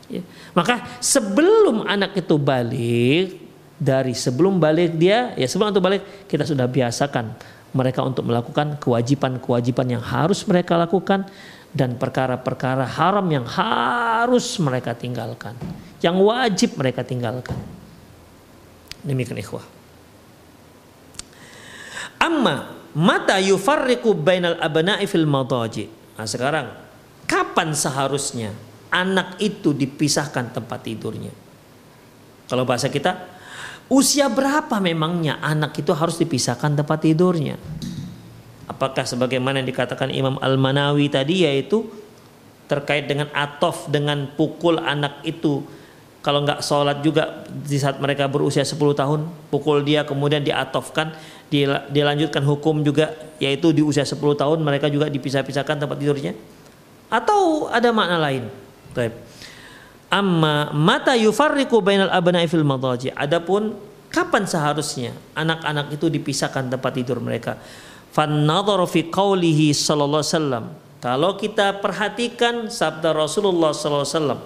[0.09, 0.25] Ya.
[0.57, 3.37] Maka sebelum anak itu balik
[3.79, 7.37] dari sebelum balik dia ya sebelum itu balik kita sudah biasakan
[7.77, 11.29] mereka untuk melakukan kewajiban-kewajiban yang harus mereka lakukan
[11.77, 15.55] dan perkara-perkara haram yang harus mereka tinggalkan
[16.03, 17.59] yang wajib mereka tinggalkan.
[19.03, 19.67] Demikian ikhwah.
[22.19, 25.87] Amma mata yufarriqu bainal abna'i fil madaji.
[26.19, 26.67] Nah, sekarang
[27.31, 28.51] kapan seharusnya
[28.89, 31.33] anak itu dipisahkan tempat tidurnya?
[32.49, 33.29] Kalau bahasa kita,
[33.93, 37.61] usia berapa memangnya anak itu harus dipisahkan tempat tidurnya?
[38.69, 41.89] Apakah sebagaimana yang dikatakan Imam Al-Manawi tadi yaitu
[42.69, 45.65] terkait dengan atof dengan pukul anak itu
[46.21, 51.17] kalau nggak sholat juga di saat mereka berusia 10 tahun pukul dia kemudian diatofkan
[51.89, 56.37] dilanjutkan hukum juga yaitu di usia 10 tahun mereka juga dipisah-pisahkan tempat tidurnya
[57.09, 58.45] atau ada makna lain
[58.97, 59.13] Baik.
[60.09, 63.77] amma mata yufarriqu bainal abna'i fil madaji adapun
[64.09, 67.61] kapan seharusnya anak-anak itu dipisahkan tempat tidur mereka
[68.13, 68.49] fan
[68.89, 70.65] fi qawlihi sallallahu alaihi wasallam
[70.99, 74.41] kalau kita perhatikan sabda Rasulullah sallallahu alaihi wasallam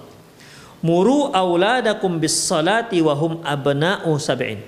[0.83, 4.59] Muru auladakum bis salati wa hum abna'u sab'in.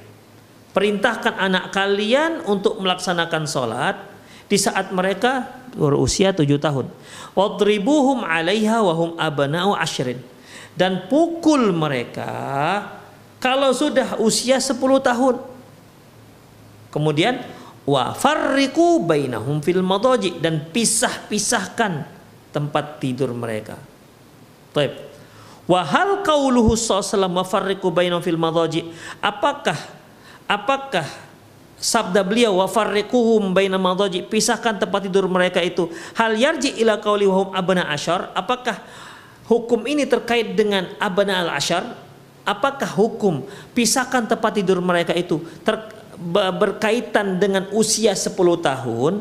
[0.71, 3.99] Perintahkan anak kalian untuk melaksanakan salat
[4.47, 6.89] di saat mereka berusia tujuh tahun.
[7.35, 10.23] Wadribuhum 'alaiha wa hum abna'u ashrin.
[10.75, 12.33] Dan pukul mereka
[13.39, 15.37] kalau sudah usia 10 tahun.
[16.91, 17.43] Kemudian
[17.85, 22.09] wa farriqu bainahum fil madaji dan pisah-pisahkan
[22.55, 23.77] tempat tidur mereka.
[24.73, 25.15] Baik.
[25.65, 28.89] Wahal kauluhu sallallahu mafarriqu bainahum fil madaji.
[29.23, 29.77] Apakah
[30.45, 31.07] apakah
[31.79, 34.25] sabda beliau wafarriquhum baina madaji.
[34.25, 35.91] Pisahkan tempat tidur mereka itu.
[36.17, 38.81] Hal yarji ila qauli wahum abna asyar apakah
[39.51, 41.85] hukum ini terkait dengan abna al asyar
[42.45, 45.77] apakah hukum pisahkan tempat tidur mereka itu ter,
[46.33, 49.13] berkaitan dengan usia 10 tahun?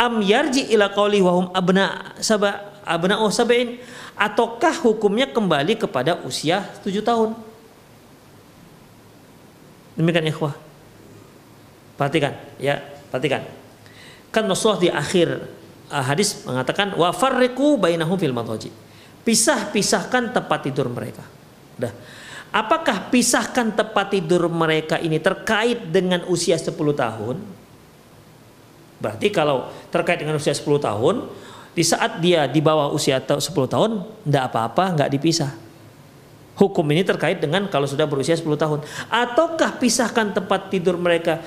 [0.00, 3.82] Am yarji ila qauli wahum abna saba abna oh sabain
[4.16, 7.36] ataukah hukumnya kembali kepada usia tujuh tahun?
[9.96, 10.65] Demikian ikhwah.
[11.96, 13.48] Perhatikan, ya, perhatikan.
[14.28, 15.28] Kan Rasulullah di akhir
[15.88, 18.68] uh, hadis mengatakan wa farriqu bainahum fil madaji.
[19.24, 21.24] Pisah-pisahkan tempat tidur mereka.
[21.74, 21.90] Dah.
[22.54, 27.36] Apakah pisahkan tempat tidur mereka ini terkait dengan usia 10 tahun?
[28.96, 31.28] Berarti kalau terkait dengan usia 10 tahun,
[31.76, 33.90] di saat dia di bawah usia 10 tahun,
[34.24, 35.52] tidak apa-apa, nggak dipisah.
[36.56, 38.80] Hukum ini terkait dengan kalau sudah berusia 10 tahun.
[39.12, 41.44] Ataukah pisahkan tempat tidur mereka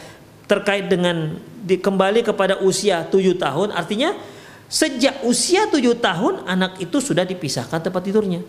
[0.49, 4.17] terkait dengan di, kembali kepada usia 7 tahun, artinya
[4.65, 8.41] sejak usia 7 tahun anak itu sudah dipisahkan tempat tidurnya.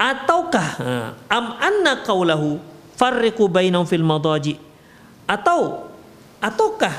[0.00, 0.80] Ataukah
[1.28, 2.56] am anna kaulahu
[2.96, 4.56] farriqu bainahum fil madaji
[5.28, 5.92] atau
[6.40, 6.94] ataukah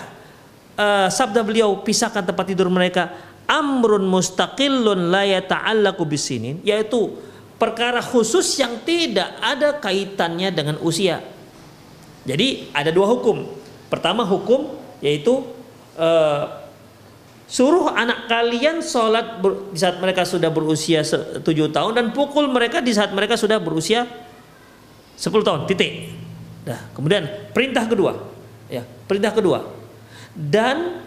[0.77, 3.09] uh, sabda beliau pisahkan tempat tidur mereka
[3.49, 7.17] amrun mustaqillun la yata'allaqu bisinin yaitu
[7.57, 11.21] perkara khusus yang tidak ada kaitannya dengan usia.
[12.25, 13.60] Jadi ada dua hukum.
[13.91, 15.43] Pertama hukum yaitu
[15.99, 16.43] uh,
[17.51, 21.03] suruh anak kalian sholat ber, di saat mereka sudah berusia
[21.43, 24.07] tujuh tahun dan pukul mereka di saat mereka sudah berusia
[25.19, 26.15] 10 tahun titik.
[26.63, 28.15] Nah, kemudian perintah kedua,
[28.71, 29.67] ya perintah kedua
[30.31, 31.03] dan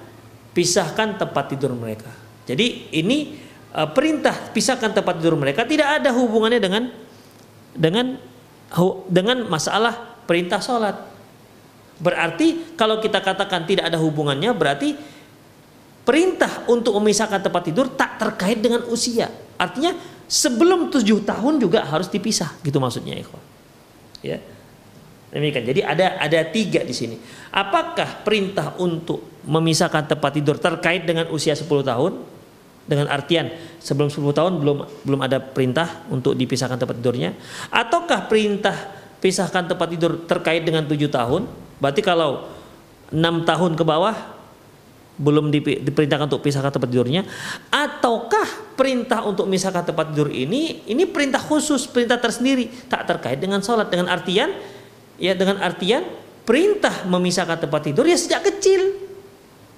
[0.52, 2.12] pisahkan tempat tidur mereka.
[2.44, 3.40] Jadi ini
[3.72, 6.92] uh, perintah pisahkan tempat tidur mereka tidak ada hubungannya dengan
[7.72, 8.20] dengan
[9.08, 11.13] dengan masalah perintah sholat.
[12.04, 14.92] Berarti kalau kita katakan tidak ada hubungannya berarti
[16.04, 19.32] perintah untuk memisahkan tempat tidur tak terkait dengan usia.
[19.56, 19.96] Artinya
[20.28, 23.40] sebelum tujuh tahun juga harus dipisah gitu maksudnya ikhwan.
[24.20, 24.36] Ya.
[25.32, 25.64] Demikian.
[25.64, 27.16] Jadi ada ada tiga di sini.
[27.48, 32.36] Apakah perintah untuk memisahkan tempat tidur terkait dengan usia 10 tahun?
[32.84, 33.48] dengan artian
[33.80, 37.32] sebelum 10 tahun belum belum ada perintah untuk dipisahkan tempat tidurnya
[37.72, 38.76] ataukah perintah
[39.24, 42.50] pisahkan tempat tidur terkait dengan tujuh tahun, berarti kalau
[43.14, 44.34] enam tahun ke bawah
[45.14, 47.22] belum diperintahkan untuk pisahkan tempat tidurnya,
[47.70, 53.62] ataukah perintah untuk memisahkan tempat tidur ini ini perintah khusus, perintah tersendiri, tak terkait dengan
[53.62, 54.50] sholat dengan artian
[55.14, 56.02] ya dengan artian
[56.42, 59.06] perintah memisahkan tempat tidur ya sejak kecil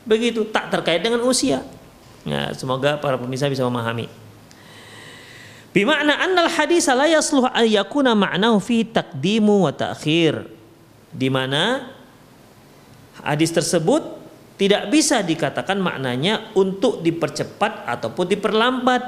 [0.08, 1.60] begitu tak terkait dengan usia.
[2.24, 4.08] Nah, semoga para pemirsa bisa memahami.
[5.76, 10.55] Bimakna annal hadis la yasluh an yakuna ma'nahu fi taqdimu wa ta'khir.
[11.16, 11.88] Di mana
[13.24, 14.04] hadis tersebut
[14.60, 19.02] tidak bisa dikatakan maknanya untuk dipercepat ataupun diperlambat.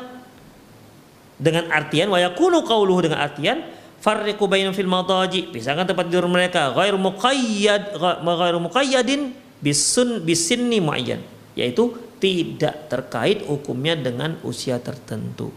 [1.38, 3.62] Dengan artian wa yakunu qawluhu dengan artian
[4.02, 11.22] farriqu bainal fil madaji pisahkan tempat tidur mereka ghair muqayyad ghair muqayyadin bisun bisinni muayyan
[11.54, 15.54] yaitu tidak terkait hukumnya dengan usia tertentu.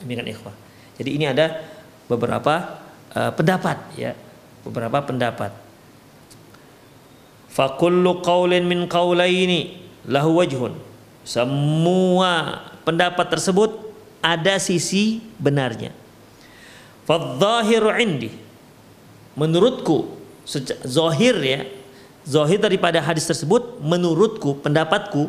[0.00, 0.56] Demikian ikhwah.
[0.96, 1.60] Jadi ini ada
[2.08, 2.80] beberapa
[3.12, 4.12] uh, pendapat ya,
[4.64, 5.52] beberapa pendapat.
[7.52, 10.74] Fakullu qaulin min qaulaini lahu wajhun.
[11.22, 13.70] Semua pendapat tersebut
[14.18, 15.94] ada sisi benarnya.
[17.06, 18.32] Fadzahiru indi.
[19.38, 20.14] Menurutku,
[20.86, 21.60] zahir ya,
[22.22, 25.26] zahir daripada hadis tersebut menurutku, pendapatku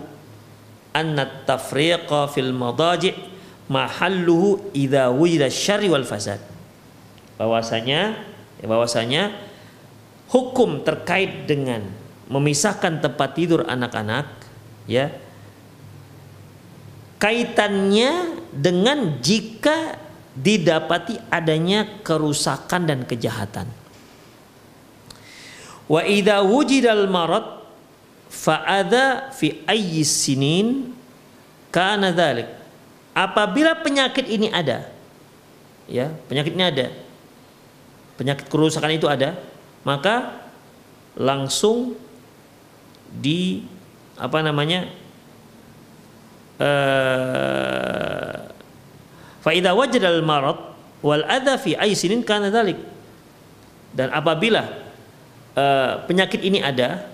[0.94, 3.18] anna tafriqa fil madaji'
[3.66, 6.38] mahalluhu idza wujida syarri wal fasad.
[7.36, 8.35] Bahwasanya ya
[8.66, 9.34] bahwasanya
[10.30, 11.86] hukum terkait dengan
[12.30, 14.26] memisahkan tempat tidur anak-anak
[14.90, 15.14] ya
[17.22, 19.98] kaitannya dengan jika
[20.36, 23.72] didapati adanya kerusakan dan kejahatan.
[25.86, 27.64] Wa idza wujidal marad
[28.28, 30.92] fa'adha fi ayyi sinin
[31.70, 32.66] kana dhalik
[33.16, 34.92] Apabila penyakit ini ada,
[35.88, 36.92] ya penyakit ini ada,
[38.16, 39.36] penyakit kerusakan itu ada,
[39.84, 40.46] maka
[41.16, 41.96] langsung
[43.16, 43.64] di
[44.20, 44.92] apa namanya
[46.60, 48.36] uh,
[49.40, 50.60] fa idza wajada al marad
[51.00, 52.80] wal adha fi aisinin kana dhalik
[53.96, 54.68] dan apabila
[55.56, 57.08] uh, penyakit ini ada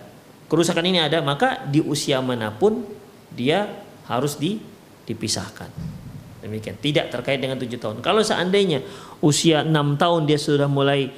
[0.49, 2.81] kerusakan ini ada maka di usia mana pun
[3.29, 3.69] dia
[4.09, 4.59] harus di
[5.05, 6.00] dipisahkan.
[6.41, 8.01] Demikian, tidak terkait dengan tujuh tahun.
[8.01, 8.81] Kalau seandainya
[9.21, 11.13] usia enam tahun dia sudah mulai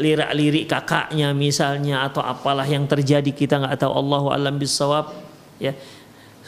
[0.00, 3.92] lirak-lirik kakaknya misalnya atau apalah yang terjadi kita nggak tahu.
[3.92, 5.12] Allah alam bisawab
[5.60, 5.76] ya.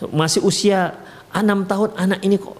[0.08, 0.96] Masih usia
[1.36, 2.56] enam tahun anak ini kok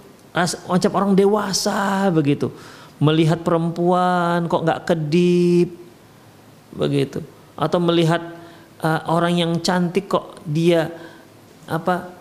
[0.68, 2.52] macam orang dewasa begitu.
[3.00, 5.72] Melihat perempuan kok nggak kedip
[6.76, 7.24] begitu.
[7.56, 8.20] Atau melihat
[8.84, 10.92] uh, orang yang cantik kok dia
[11.64, 12.12] apa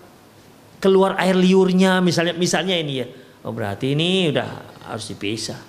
[0.79, 3.07] keluar air liurnya misalnya misalnya ini ya
[3.43, 4.49] oh berarti ini udah
[4.87, 5.59] harus dipisah.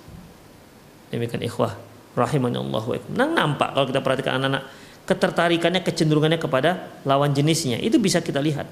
[1.09, 1.75] Demikian ikhwah.
[2.17, 4.63] Rahimahnya Allah nah, nampak kalau kita perhatikan anak-anak
[5.05, 7.81] ketertarikannya kecenderungannya kepada lawan jenisnya.
[7.81, 8.69] Itu bisa kita lihat.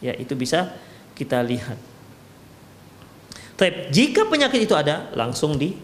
[0.00, 0.72] Ya itu bisa
[1.16, 1.76] kita lihat.
[3.54, 5.76] Tapi jika penyakit itu ada langsung di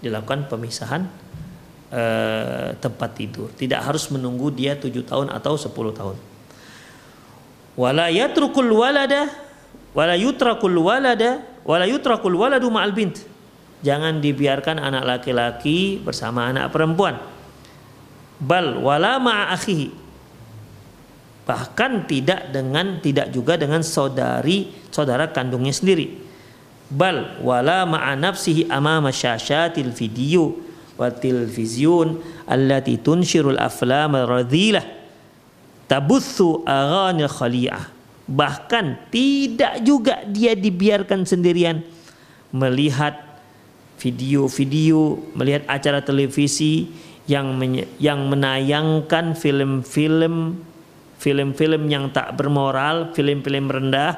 [0.00, 1.02] dilakukan pemisahan
[1.92, 3.50] eh, tempat tidur.
[3.52, 6.16] Tidak harus menunggu dia tujuh tahun atau sepuluh tahun.
[7.74, 9.30] Wala yatrukul walada
[9.94, 13.22] wala yutrakul walada wala yutrakul waladu ma'al bint.
[13.80, 17.16] Jangan dibiarkan anak laki-laki bersama anak perempuan.
[18.40, 19.88] Bal wala ma'a akhihi.
[21.48, 26.20] Bahkan tidak dengan tidak juga dengan saudari saudara kandungnya sendiri.
[26.92, 30.56] Bal wala ma'a nafsihi amama syashatil video
[31.00, 34.84] wa tilvizyun allati tunshirul aflam radhilah.
[35.88, 37.99] Tabuthu aghanil khali'ah
[38.30, 41.82] bahkan tidak juga dia dibiarkan sendirian
[42.54, 43.42] melihat
[43.98, 46.94] video-video melihat acara televisi
[47.26, 47.58] yang
[47.98, 50.62] yang menayangkan film-film
[51.18, 54.14] film-film yang tak bermoral film-film rendah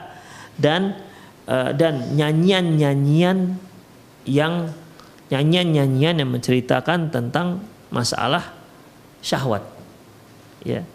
[0.61, 1.01] dan
[1.49, 3.57] uh, dan nyanyian-nyanyian
[4.29, 4.71] yang
[5.33, 8.53] nyanyian-nyanyian yang menceritakan tentang masalah
[9.25, 9.65] syahwat.
[10.63, 10.87] Ya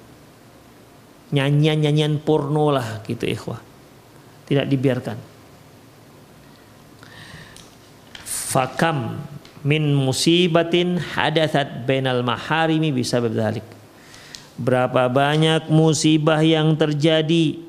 [1.31, 3.59] nyanyian-nyanyian porno lah gitu ikhwah.
[4.47, 5.17] Tidak dibiarkan.
[8.23, 9.19] Fakam
[9.67, 13.65] min musibatin hadathat bainal maharimi bisa berbalik.
[14.57, 17.59] Berapa banyak musibah yang terjadi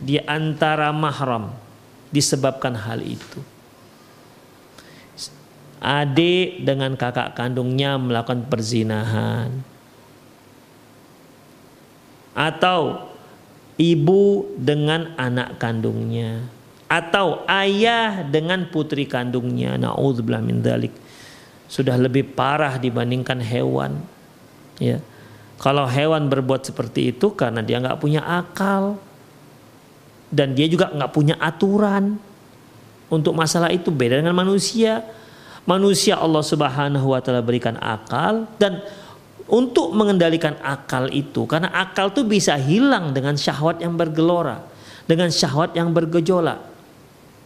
[0.00, 1.52] di antara mahram
[2.08, 3.38] disebabkan hal itu.
[5.84, 9.73] Adik dengan kakak kandungnya melakukan perzinahan
[12.34, 13.10] atau
[13.80, 16.44] ibu dengan anak kandungnya
[16.90, 20.94] atau ayah dengan putri kandungnya naudzubillah min dzalik
[21.66, 23.98] sudah lebih parah dibandingkan hewan.
[24.78, 25.00] Ya.
[25.58, 29.00] Kalau hewan berbuat seperti itu karena dia nggak punya akal
[30.28, 32.18] dan dia juga nggak punya aturan
[33.08, 35.02] untuk masalah itu beda dengan manusia.
[35.64, 38.84] Manusia Allah Subhanahu wa taala berikan akal dan
[39.44, 44.64] untuk mengendalikan akal itu karena akal itu bisa hilang dengan syahwat yang bergelora,
[45.04, 46.60] dengan syahwat yang bergejolak.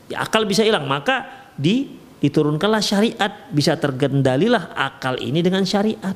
[0.08, 1.26] Ya, akal bisa hilang, maka
[1.58, 6.14] di diturunkanlah syariat, bisa tergendalilah akal ini dengan syariat.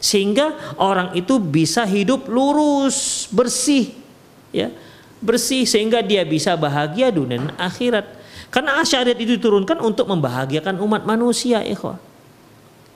[0.00, 3.92] Sehingga orang itu bisa hidup lurus, bersih,
[4.52, 4.72] ya.
[5.20, 8.08] Bersih sehingga dia bisa bahagia dunia dan akhirat.
[8.48, 12.00] Karena syariat itu diturunkan untuk membahagiakan umat manusia, ikhwah.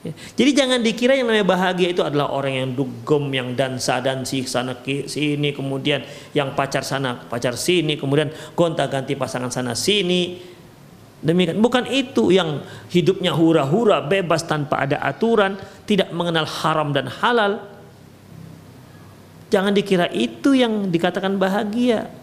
[0.05, 0.13] Ya.
[0.13, 4.77] Jadi jangan dikira yang namanya bahagia itu adalah orang yang dugem, yang dansa dansi sana
[4.85, 6.05] sini, kemudian
[6.37, 10.53] yang pacar sana pacar sini, kemudian gonta ganti pasangan sana sini.
[11.25, 12.61] Demikian bukan itu yang
[12.93, 15.57] hidupnya hura-hura, bebas tanpa ada aturan,
[15.89, 17.65] tidak mengenal haram dan halal.
[19.49, 22.13] Jangan dikira itu yang dikatakan bahagia.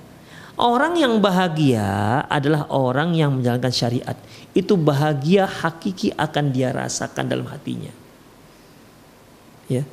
[0.55, 4.15] Orang yang bahagia adalah orang yang menjalankan syariat.
[4.53, 7.93] Itu bahagia hakiki akan dia rasakan dalam hatinya.
[9.69, 9.85] Ya.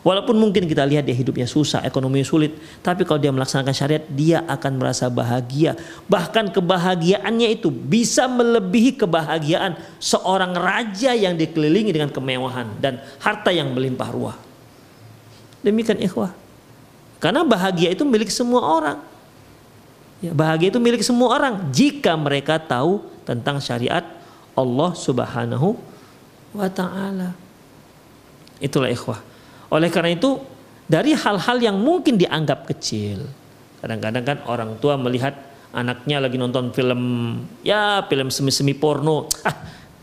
[0.00, 4.40] Walaupun mungkin kita lihat dia hidupnya susah, ekonomi sulit, tapi kalau dia melaksanakan syariat, dia
[4.48, 5.76] akan merasa bahagia.
[6.08, 13.76] Bahkan kebahagiaannya itu bisa melebihi kebahagiaan seorang raja yang dikelilingi dengan kemewahan dan harta yang
[13.76, 14.36] melimpah ruah.
[15.60, 16.32] Demikian ikhwah.
[17.20, 18.98] Karena bahagia itu milik semua orang.
[20.24, 24.04] Ya, bahagia itu milik semua orang jika mereka tahu tentang syariat
[24.52, 25.78] Allah Subhanahu
[26.52, 27.32] wa taala.
[28.62, 29.18] Itulah ikhwah.
[29.72, 30.38] Oleh karena itu
[30.86, 33.24] dari hal-hal yang mungkin dianggap kecil.
[33.80, 35.34] Kadang-kadang kan orang tua melihat
[35.72, 37.02] anaknya lagi nonton film
[37.64, 39.26] ya film semi-semi porno.
[39.42, 39.56] Ah,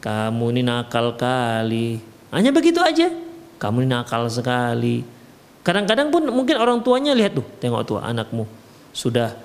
[0.03, 2.01] kamu ini nakal kali.
[2.33, 3.07] Hanya begitu aja.
[3.59, 5.05] Kamu ini nakal sekali.
[5.63, 8.47] Kadang-kadang pun mungkin orang tuanya lihat tuh, tengok tua anakmu
[8.99, 9.37] sudah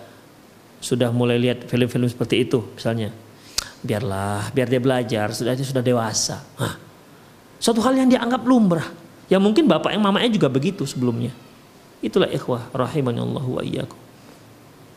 [0.81, 3.09] sudah mulai lihat film-film seperti itu misalnya
[3.85, 6.41] biarlah biar dia belajar sudah dia sudah dewasa.
[6.57, 6.74] Nah,
[7.61, 8.89] suatu hal yang dianggap lumrah.
[9.28, 11.32] Yang mungkin bapak yang mamanya juga begitu sebelumnya.
[12.05, 13.62] Itulah ikhwah rahimani Allah wa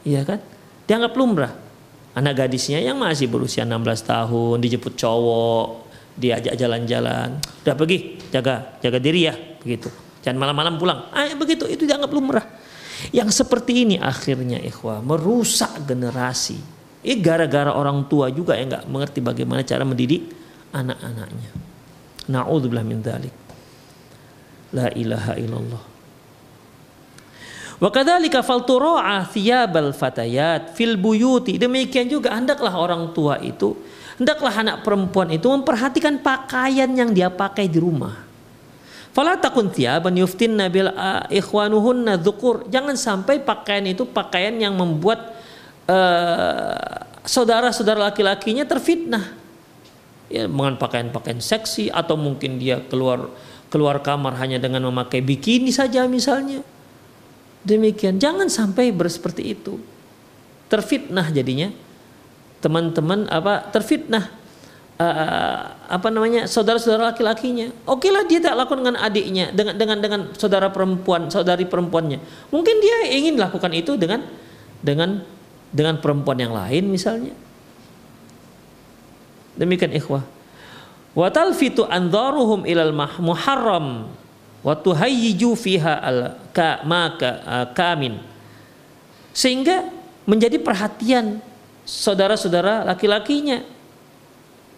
[0.03, 0.39] iya kan?
[0.88, 1.51] Dianggap lumrah.
[2.15, 5.67] Anak gadisnya yang masih berusia 16 tahun dijemput cowok
[6.17, 7.38] diajak jalan-jalan.
[7.63, 9.91] Udah pergi jaga jaga diri ya begitu.
[10.25, 10.99] Jangan malam-malam pulang.
[11.13, 12.43] Ah begitu itu dianggap lumrah.
[13.13, 16.76] Yang seperti ini akhirnya ikhwah merusak generasi.
[17.05, 20.33] Ini gara-gara orang tua juga yang nggak mengerti bagaimana cara mendidik
[20.73, 21.51] anak-anaknya.
[22.27, 23.35] Na'udzubillah min dzalik.
[24.75, 25.83] La ilaha illallah.
[27.77, 31.61] Wa kadzalika faltura'a thiyabal fatayat fil buyuti.
[31.61, 33.77] Demikian juga hendaklah orang tua itu
[34.17, 38.25] hendaklah anak perempuan itu memperhatikan pakaian yang dia pakai di rumah.
[39.13, 40.89] Fala takun thiyaban yuftin nabil
[41.29, 42.65] ikhwanuhunna dzukur.
[42.69, 45.36] Jangan sampai pakaian itu pakaian yang membuat
[47.23, 49.25] saudara-saudara laki-lakinya terfitnah.
[50.27, 53.31] Ya, dengan pakaian-pakaian seksi atau mungkin dia keluar
[53.71, 56.63] keluar kamar hanya dengan memakai bikini saja misalnya.
[57.63, 59.79] Demikian, jangan sampai berseperti itu.
[60.67, 61.71] Terfitnah jadinya.
[62.59, 64.27] Teman-teman apa terfitnah
[64.99, 65.57] uh,
[65.88, 67.71] apa namanya saudara-saudara laki-lakinya.
[67.88, 72.19] Oke lah dia tak lakukan dengan adiknya, dengan dengan dengan saudara perempuan, saudari perempuannya.
[72.51, 74.25] Mungkin dia ingin lakukan itu dengan
[74.83, 75.23] dengan
[75.72, 77.36] dengan perempuan yang lain misalnya.
[79.57, 80.24] Demikian ikhwah.
[81.18, 84.11] Wa talfitu anzaruhum ilal muharram
[84.61, 87.41] wa tuhayyiju fiha al ka maka
[87.74, 88.22] kamin.
[89.34, 89.89] Sehingga
[90.30, 91.41] menjadi perhatian
[91.88, 93.63] saudara-saudara laki-lakinya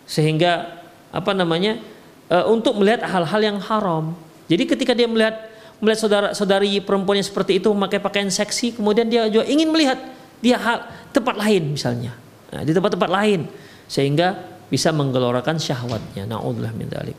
[0.06, 1.82] sehingga apa namanya
[2.30, 4.14] uh, untuk melihat hal-hal yang haram.
[4.50, 5.50] Jadi ketika dia melihat
[5.82, 9.98] melihat saudara-saudari perempuannya seperti itu memakai pakaian seksi, kemudian dia juga ingin melihat
[10.40, 12.16] dia hal tempat lain misalnya,
[12.52, 13.48] nah, di tempat-tempat lain
[13.90, 16.30] sehingga bisa menggelorakan syahwatnya.
[16.30, 17.18] Nauzubillah min dzalik.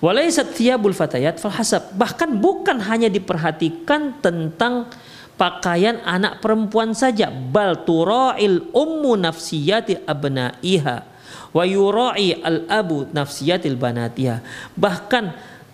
[0.00, 1.94] Walaisat fatayat falhasab.
[1.94, 4.90] Bahkan bukan hanya diperhatikan tentang
[5.38, 10.96] pakaian anak perempuan saja, bal tura'il ummu nafsiyati abna'iha
[11.54, 14.42] wa yura'i al-abu nafsiyatil banatiha.
[14.74, 15.24] Bahkan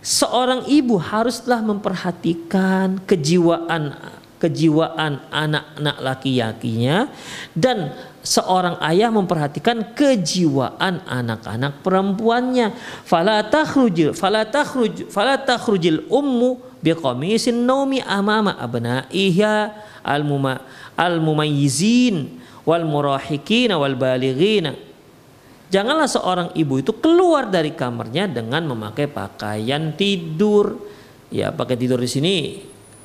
[0.04, 3.96] seorang ibu haruslah memperhatikan kejiwaan
[4.40, 7.12] kejiwaan anak-anak laki-lakinya
[7.52, 7.92] dan
[8.24, 12.72] seorang ayah memperhatikan kejiwaan anak-anak perempuannya.
[13.04, 20.64] Fala takhrujil fala takhruj fala takhrujil ummu biqamisin naumi amama abnaiha al-muma
[20.96, 24.72] al-mumayyizin wal murahiqina wal balighina
[25.70, 30.82] Janganlah seorang ibu itu keluar dari kamarnya dengan memakai pakaian tidur.
[31.30, 32.36] Ya, pakai tidur di sini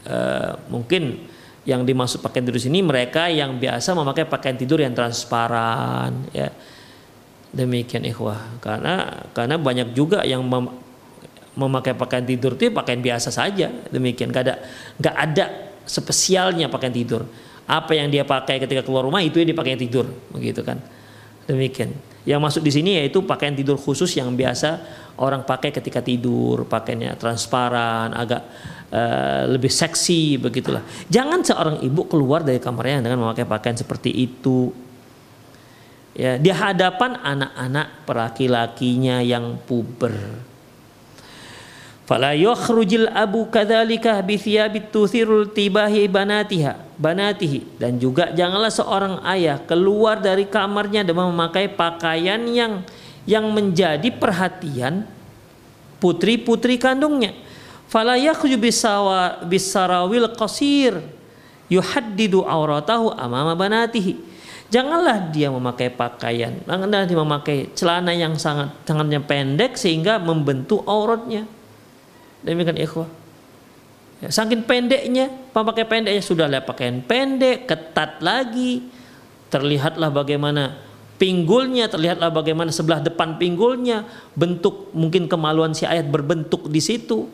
[0.06, 1.28] uh, mungkin
[1.66, 6.54] yang dimaksud pakaian tidur sini mereka yang biasa memakai pakaian tidur yang transparan ya.
[7.56, 8.62] Demikian ikhwah.
[8.62, 10.70] Karena karena banyak juga yang mem
[11.56, 13.72] memakai pakaian tidur itu pakaian biasa saja.
[13.90, 14.56] Demikian gak ada
[15.02, 15.46] gak ada
[15.88, 17.26] spesialnya pakaian tidur.
[17.66, 20.78] Apa yang dia pakai ketika keluar rumah itu yang dipakai tidur, begitu kan.
[21.50, 21.98] Demikian.
[22.26, 24.82] Yang masuk di sini yaitu pakaian tidur khusus yang biasa
[25.18, 28.46] orang pakai ketika tidur, pakainya transparan, agak
[28.92, 30.82] uh, lebih seksi begitulah.
[31.10, 34.74] Jangan seorang ibu keluar dari kamarnya dengan memakai pakaian seperti itu.
[36.16, 40.16] Ya, di hadapan anak-anak perlaki-lakinya yang puber.
[42.06, 49.58] Fala yukhrujil abu kadzalika bi thiyabit tuthirul tibahi banatiha banatihi dan juga janganlah seorang ayah
[49.66, 52.86] keluar dari kamarnya dengan memakai pakaian yang
[53.26, 55.10] yang menjadi perhatian
[55.98, 57.34] putri-putri kandungnya.
[57.86, 61.00] Fala yakhruju bisawa bisarawil qasir
[61.70, 64.34] yuhaddidu auratahu amama banatihi.
[64.66, 71.46] Janganlah dia memakai pakaian, janganlah dia memakai celana yang sangat sangatnya pendek sehingga membentuk auratnya
[72.46, 73.10] Demikian ikhwah.
[74.22, 78.86] Ya, saking pendeknya, pakai pendeknya sudah lihat pakaian pendek, ketat lagi.
[79.50, 80.78] Terlihatlah bagaimana
[81.18, 84.06] pinggulnya, terlihatlah bagaimana sebelah depan pinggulnya,
[84.38, 87.26] bentuk mungkin kemaluan si ayat berbentuk di situ.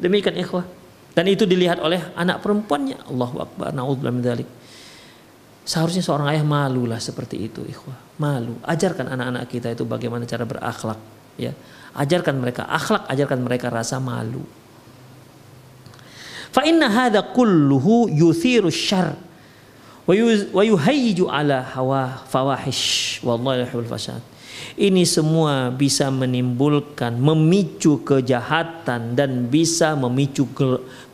[0.00, 0.64] Demikian ikhwah.
[1.12, 3.12] Dan itu dilihat oleh anak perempuannya.
[3.12, 3.76] Allahu Akbar.
[3.76, 4.48] Na'udzubillah min dzalik.
[5.60, 7.94] Seharusnya seorang ayah malu lah seperti itu, ikhwah.
[8.18, 8.56] Malu.
[8.64, 10.98] Ajarkan anak-anak kita itu bagaimana cara berakhlak,
[11.36, 11.52] ya.
[11.94, 14.42] Ajarkan mereka akhlak, ajarkan mereka rasa malu.
[16.50, 19.14] Fa inna hadha kulluhu yuthiru syarr
[20.06, 24.18] wa yuhayyiju ala hawa fawahish wallahi yuhibbul fasad.
[24.80, 30.48] Ini semua bisa menimbulkan memicu kejahatan dan bisa memicu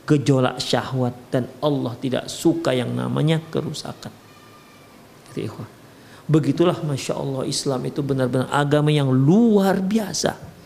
[0.07, 4.14] gejolak syahwat dan Allah tidak suka yang namanya kerusakan.
[6.26, 10.57] Begitulah Masya Allah Islam itu benar-benar agama yang luar biasa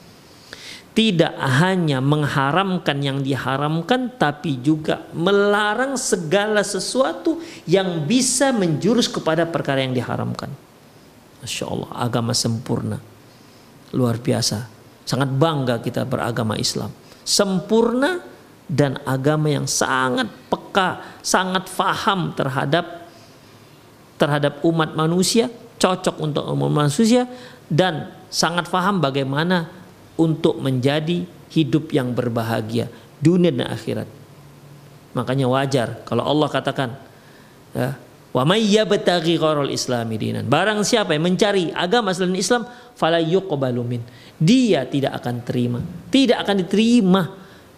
[0.91, 9.87] tidak hanya mengharamkan yang diharamkan tapi juga melarang segala sesuatu yang bisa menjurus kepada perkara
[9.87, 10.51] yang diharamkan.
[11.41, 12.99] Masya Allah agama sempurna.
[13.97, 14.69] Luar biasa.
[15.05, 16.93] Sangat bangga kita beragama Islam.
[17.27, 18.23] Sempurna
[18.71, 23.11] dan agama yang sangat peka, sangat faham terhadap
[24.15, 25.49] terhadap umat manusia,
[25.81, 27.27] cocok untuk umat manusia
[27.67, 29.67] dan sangat faham bagaimana
[30.21, 34.09] untuk menjadi hidup yang berbahagia dunia dan akhirat.
[35.13, 36.91] Makanya wajar kalau Allah katakan
[37.77, 37.95] ya,
[38.31, 40.47] wa may yabtaghi gharal islami dinan.
[40.47, 42.63] Barang siapa yang mencari agama selain Islam
[42.95, 44.03] fala yuqbalu min.
[44.41, 47.23] Dia tidak akan terima, tidak akan diterima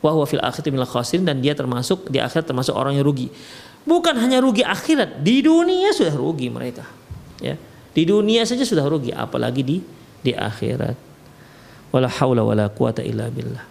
[0.03, 3.30] wa huwa fil akhirati minal khasirin dan dia termasuk di akhirat termasuk orang yang rugi.
[3.82, 6.86] Bukan hanya rugi akhirat, di dunia sudah rugi mereka.
[7.42, 7.59] Ya.
[7.92, 9.76] Di dunia saja sudah rugi, apalagi di
[10.22, 10.94] di akhirat
[11.90, 13.66] wala haula wala quwata illa billah.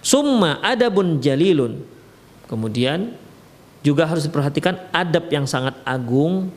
[0.00, 1.82] Summa adabun jalilun.
[2.46, 3.10] Kemudian
[3.80, 6.52] juga harus diperhatikan adab yang sangat agung.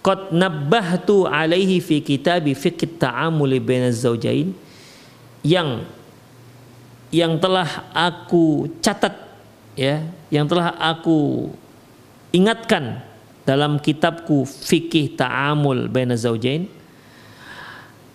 [0.00, 3.60] Qad nabbahtu alaihi fi kitabi fiqh ta'amuli
[3.92, 4.56] zaujain
[5.44, 5.84] yang
[7.12, 9.12] yang telah aku catat
[9.76, 10.00] ya,
[10.32, 11.50] yang telah aku
[12.32, 13.02] ingatkan
[13.44, 16.70] dalam kitabku fikih ta'amul bainaz zaujain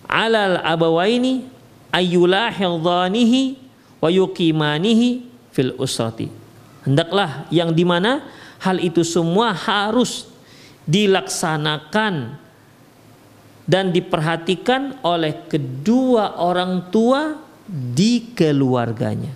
[0.08, 1.44] alal abawaini
[1.92, 3.58] ayyulahidhanihi
[4.00, 5.08] wa yuqimanihi
[5.52, 6.45] fil usrati.
[6.86, 8.22] Hendaklah yang di mana
[8.62, 10.30] hal itu semua harus
[10.86, 12.38] dilaksanakan
[13.66, 17.34] dan diperhatikan oleh kedua orang tua
[17.66, 19.34] di keluarganya.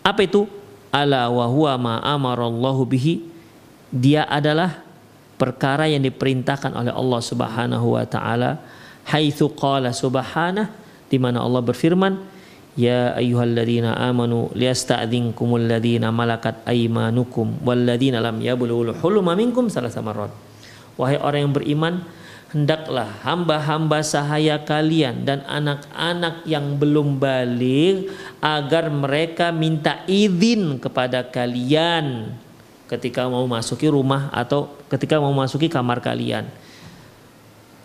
[0.00, 0.48] Apa itu?
[0.88, 3.28] Ala wa huwa ma amarallahu bihi.
[3.92, 4.80] Dia adalah
[5.36, 8.56] perkara yang diperintahkan oleh Allah Subhanahu wa taala
[9.08, 10.72] haitsu qala subhanah
[11.08, 12.20] di mana Allah berfirman
[12.78, 20.30] ya ayyuhalladzina amanu liyasta'dzinkumul ladzina malakat aymanukum walladzina lam yablughul huluma minkum salasa marrat
[20.94, 21.94] wahai orang yang beriman
[22.54, 32.30] hendaklah hamba-hamba sahaya kalian dan anak-anak yang belum balik agar mereka minta izin kepada kalian
[32.86, 36.48] ketika mau masuki rumah atau ketika mau masuki kamar kalian.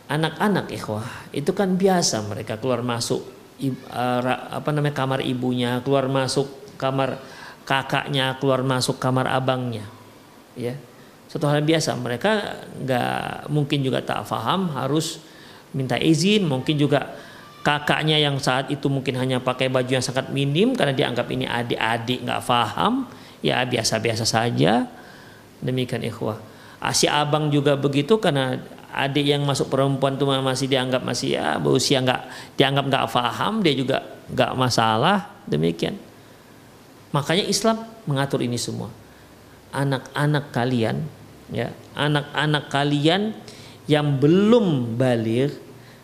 [0.08, 3.43] Anak-anak ikhwah itu kan biasa mereka keluar masuk
[3.94, 7.22] apa namanya kamar ibunya keluar masuk kamar
[7.64, 9.88] kakaknya keluar masuk kamar abangnya
[10.58, 10.76] ya.
[11.32, 15.18] Satu hal biasa mereka nggak mungkin juga tak paham harus
[15.74, 16.46] minta izin.
[16.46, 17.10] Mungkin juga
[17.66, 22.22] kakaknya yang saat itu mungkin hanya pakai baju yang sangat minim karena dianggap ini adik-adik
[22.22, 23.10] nggak paham
[23.42, 24.86] ya biasa-biasa saja.
[25.64, 26.38] Demikian ikhwah.
[26.84, 28.60] Ah, si abang juga begitu karena
[28.94, 32.22] adik yang masuk perempuan itu masih dianggap masih ya berusia nggak
[32.54, 33.98] dianggap nggak paham dia juga
[34.30, 35.34] nggak masalah.
[35.50, 36.00] Demikian.
[37.12, 38.94] Makanya Islam mengatur ini semua.
[39.74, 41.04] Anak-anak kalian
[41.52, 43.34] ya anak-anak kalian
[43.90, 45.58] yang belum balik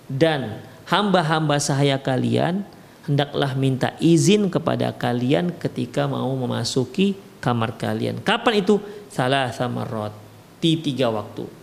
[0.10, 0.60] dan
[0.90, 2.66] hamba-hamba sahaya kalian
[3.08, 8.20] hendaklah minta izin kepada kalian ketika mau memasuki kamar kalian.
[8.26, 8.82] Kapan itu?
[9.10, 10.14] Salah sama rot
[10.60, 11.59] di tiga waktu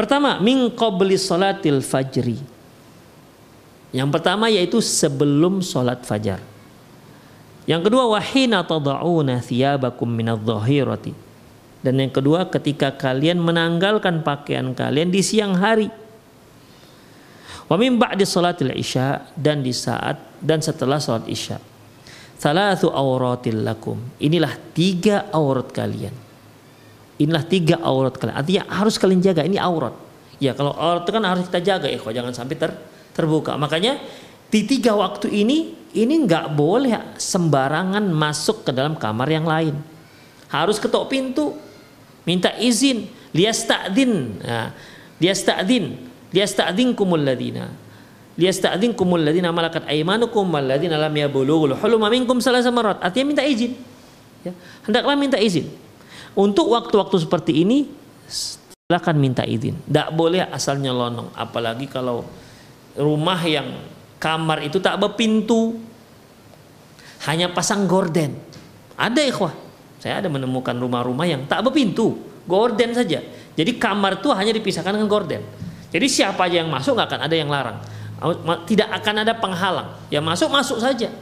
[0.00, 2.40] Pertama, min qabli salatil fajri.
[3.92, 6.40] Yang pertama yaitu sebelum salat fajar.
[7.68, 11.12] Yang kedua wahina tada'una thiyabakum minadh-dhahirati.
[11.84, 15.92] Dan yang kedua ketika kalian menanggalkan pakaian kalian di siang hari.
[17.68, 21.60] Wa min ba'di salatil isya dan di saat dan setelah salat isya.
[22.40, 24.00] Salatu auratil lakum.
[24.16, 26.29] Inilah tiga aurat kalian
[27.20, 28.40] Inilah tiga aurat kalian.
[28.40, 29.44] Artinya harus kalian jaga.
[29.44, 29.92] Ini aurat.
[30.40, 32.00] Ya kalau aurat itu kan harus kita jaga ya.
[32.00, 32.72] Kok jangan sampai ter,
[33.12, 33.60] terbuka.
[33.60, 34.00] Makanya
[34.48, 39.76] di tiga waktu ini ini nggak boleh sembarangan masuk ke dalam kamar yang lain.
[40.48, 41.54] Harus ketok pintu,
[42.24, 43.04] minta izin,
[43.36, 44.40] lias ta'din.
[44.40, 44.72] Nah,
[45.20, 46.00] lias ta'din,
[46.32, 47.68] lias ta'din kumul ladina.
[48.40, 52.96] Lias ta'din kumul ladina malakat aimanukum waladina lam yabulughul huluma minkum salah samarat.
[53.04, 53.76] Artinya minta izin.
[54.40, 54.56] Ya.
[54.88, 55.68] Hendaklah minta izin.
[56.38, 57.90] Untuk waktu-waktu seperti ini
[58.26, 59.78] silakan minta izin.
[59.86, 61.34] Tidak boleh asal nyelonong.
[61.34, 62.26] Apalagi kalau
[62.94, 63.82] rumah yang
[64.18, 65.78] kamar itu tak berpintu,
[67.26, 68.38] hanya pasang gorden.
[68.94, 69.54] Ada ikhwah.
[70.00, 72.16] Saya ada menemukan rumah-rumah yang tak berpintu,
[72.48, 73.20] gorden saja.
[73.52, 75.44] Jadi kamar itu hanya dipisahkan dengan gorden.
[75.90, 77.78] Jadi siapa aja yang masuk nggak akan ada yang larang.
[78.64, 79.88] Tidak akan ada penghalang.
[80.08, 81.12] Ya masuk masuk saja.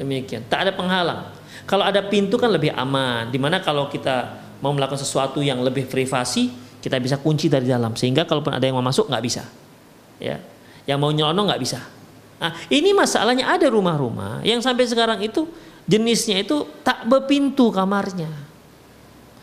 [0.00, 0.44] Demikian.
[0.48, 1.28] Tak ada penghalang.
[1.64, 3.30] Kalau ada pintu kan lebih aman.
[3.30, 6.50] Di mana kalau kita mau melakukan sesuatu yang lebih privasi,
[6.82, 7.94] kita bisa kunci dari dalam.
[7.94, 9.46] Sehingga kalaupun ada yang mau masuk nggak bisa.
[10.22, 10.38] Ya,
[10.86, 11.80] yang mau nyelonong nggak bisa.
[12.42, 15.46] Nah, ini masalahnya ada rumah-rumah yang sampai sekarang itu
[15.86, 18.30] jenisnya itu tak berpintu kamarnya.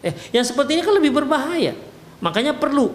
[0.04, 1.76] Eh, yang seperti ini kan lebih berbahaya.
[2.20, 2.92] Makanya perlu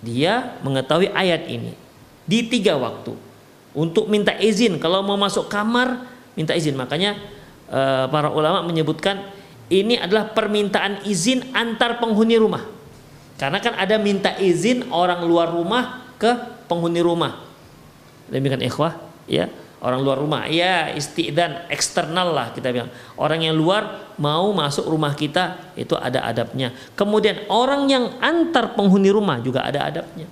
[0.00, 1.76] dia mengetahui ayat ini
[2.24, 3.12] di tiga waktu
[3.76, 6.76] untuk minta izin kalau mau masuk kamar minta izin.
[6.76, 7.16] Makanya
[7.70, 9.30] Eh, para ulama menyebutkan
[9.70, 12.66] ini adalah permintaan izin antar penghuni rumah.
[13.38, 16.34] Karena kan ada minta izin orang luar rumah ke
[16.66, 17.38] penghuni rumah.
[18.26, 18.98] Demikian ikhwah,
[19.30, 19.46] ya.
[19.80, 22.92] Orang luar rumah, ya istidan eksternal lah kita bilang.
[23.16, 26.74] Orang yang luar mau masuk rumah kita itu ada adabnya.
[26.98, 30.28] Kemudian orang yang antar penghuni rumah juga ada adabnya.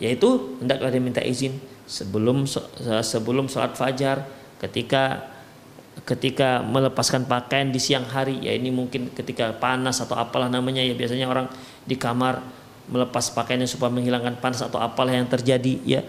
[0.00, 2.48] Yaitu hendaklah diminta izin sebelum
[3.04, 4.24] sebelum sholat fajar,
[4.64, 5.36] ketika
[6.04, 10.94] ketika melepaskan pakaian di siang hari ya ini mungkin ketika panas atau apalah namanya ya
[10.94, 11.46] biasanya orang
[11.86, 12.38] di kamar
[12.88, 16.00] melepas pakaiannya supaya menghilangkan panas atau apalah yang terjadi ya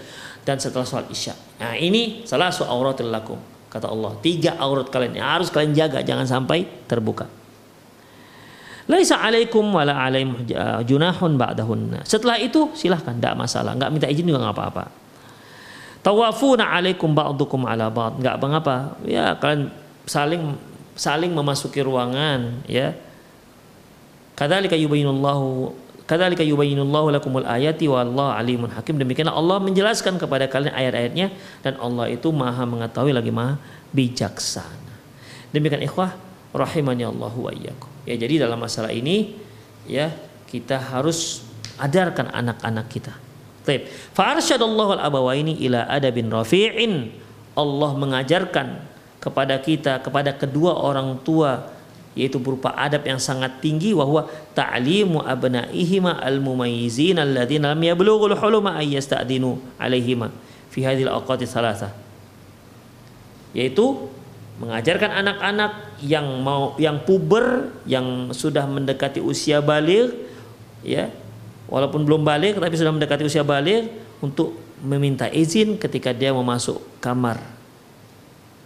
[0.46, 5.20] dan setelah sholat isya nah ini salah satu auratil lakum kata Allah tiga aurat kalian
[5.20, 7.40] yang harus kalian jaga jangan sampai terbuka
[8.90, 10.50] Laisa alaikum wala alaihim
[10.82, 12.10] junahun ba'dahunna.
[12.10, 13.78] Setelah itu silahkan, tidak masalah.
[13.78, 14.86] Nggak minta izin juga nggak apa-apa.
[16.00, 18.24] Tawafuna alaikum ba'dukum ala ba'd.
[18.24, 18.96] Enggak mengapa.
[19.04, 19.68] Ya kalian
[20.08, 20.56] saling
[20.96, 22.96] saling memasuki ruangan ya.
[24.40, 25.76] Kadzalika yubayyinullahu
[26.08, 28.96] kadzalika yubayyinullahu lakumul ayati wallahu alimun hakim.
[28.96, 33.60] Demikianlah Allah menjelaskan kepada kalian ayat-ayatnya dan Allah itu Maha mengetahui lagi Maha
[33.92, 34.96] bijaksana.
[35.52, 36.16] Demikian ikhwah
[36.56, 37.92] rahimani Allah wa iyyakum.
[38.08, 39.36] Ya jadi dalam masalah ini
[39.84, 40.16] ya
[40.48, 41.44] kita harus
[41.76, 43.29] adarkan anak-anak kita
[43.68, 43.88] Taib.
[44.16, 47.12] Fa'arsyadallahu al-abawaini ila adabin rafi'in.
[47.58, 48.68] Allah mengajarkan
[49.20, 51.80] kepada kita, kepada kedua orang tua
[52.18, 54.26] yaitu berupa adab yang sangat tinggi wahwa
[54.58, 60.34] ta'limu abnaihima al-mumayyizin alladziina lam yablughul huluma ay yasta'dinu alaihima
[60.74, 61.94] fi hadhil awqati thalatha
[63.54, 64.10] yaitu
[64.60, 70.12] mengajarkan anak-anak yang mau yang puber yang sudah mendekati usia balik
[70.84, 71.08] ya
[71.70, 73.88] walaupun belum balik tapi sudah mendekati usia balik
[74.20, 77.40] untuk meminta izin ketika dia mau masuk kamar.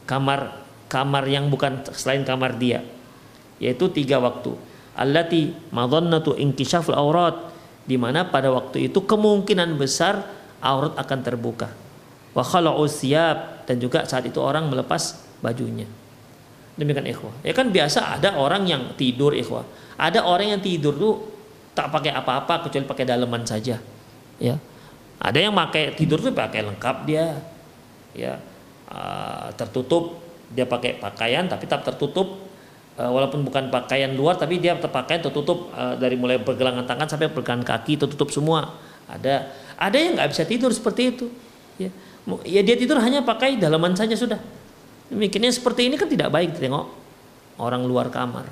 [0.07, 2.81] Kamar kamar yang bukan selain kamar dia.
[3.59, 4.55] Yaitu tiga waktu.
[4.93, 10.23] Allati madhannatu inkishaful aurat di mana pada waktu itu kemungkinan besar
[10.61, 11.69] aurat akan terbuka.
[12.33, 12.85] Wa khala'u
[13.63, 15.85] dan juga saat itu orang melepas bajunya.
[16.73, 17.33] Demikian ikhwah.
[17.45, 19.65] Ya kan biasa ada orang yang tidur ikhwah.
[19.97, 21.32] Ada orang yang tidur tuh
[21.73, 23.81] tak pakai apa-apa kecuali pakai daleman saja.
[24.37, 24.55] Ya.
[25.21, 27.37] Ada yang pakai tidur tuh pakai lengkap dia.
[28.13, 28.37] Ya.
[28.93, 30.21] Uh, tertutup
[30.53, 32.45] dia pakai pakaian tapi tetap tertutup
[32.93, 37.33] uh, walaupun bukan pakaian luar tapi dia terpakaian tertutup uh, dari mulai pergelangan tangan sampai
[37.33, 38.77] pergelangan kaki tertutup semua.
[39.09, 39.49] Ada
[39.81, 41.25] ada yang nggak bisa tidur seperti itu.
[41.81, 41.89] Ya.
[42.45, 44.37] ya dia tidur hanya pakai dalaman saja sudah
[45.13, 46.89] Demikiannya seperti ini kan tidak baik tengok
[47.61, 48.49] orang luar kamar.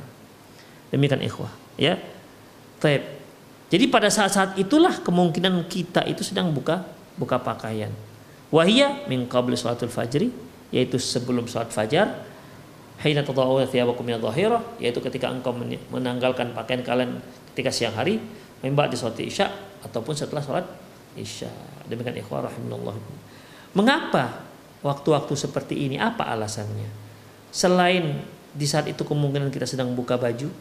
[0.94, 1.50] Demikian ikhwah,
[1.80, 1.98] ya.
[2.82, 3.06] Taib.
[3.72, 6.84] Jadi pada saat-saat itulah kemungkinan kita itu sedang buka
[7.16, 7.94] buka pakaian.
[8.52, 10.34] Wahia min qabli salatul fajri
[10.76, 12.28] yaitu sebelum salat fajar
[13.00, 15.56] hina tadawuna thiyabakum min dhahira yaitu ketika engkau
[15.94, 17.24] menanggalkan pakaian kalian
[17.54, 18.20] ketika siang hari
[18.60, 19.48] mimba di salat isya
[19.88, 20.66] ataupun setelah salat
[21.16, 21.48] isya.
[21.88, 22.98] Demikian ikhwah rahimanallah.
[23.72, 24.44] Mengapa
[24.84, 26.92] waktu-waktu seperti ini apa alasannya?
[27.56, 28.20] Selain
[28.52, 30.52] di saat itu kemungkinan kita sedang buka baju,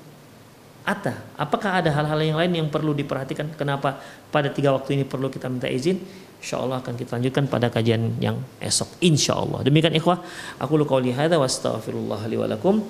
[0.80, 3.52] Ata, apakah ada hal-hal yang lain yang perlu diperhatikan?
[3.54, 4.00] Kenapa
[4.32, 6.00] pada tiga waktu ini perlu kita minta izin?
[6.40, 8.96] Insya Allah akan kita lanjutkan pada kajian yang esok.
[9.04, 9.60] Insya Allah.
[9.60, 10.24] Demikian ikhwah.
[10.56, 12.80] Aku lu qauli hadza wa astaghfirullah li wa lakum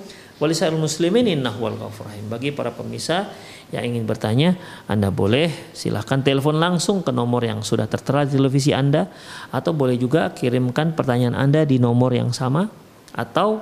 [0.41, 2.25] muslimin innahu wal rahim.
[2.31, 3.29] Bagi para pemirsa
[3.69, 4.57] yang ingin bertanya,
[4.89, 9.05] Anda boleh silahkan telepon langsung ke nomor yang sudah tertera di televisi Anda
[9.53, 12.65] atau boleh juga kirimkan pertanyaan Anda di nomor yang sama
[13.13, 13.61] atau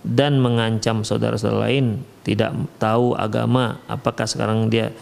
[0.00, 4.94] dan mengancam saudara-saudara lain tidak tahu agama apakah sekarang dia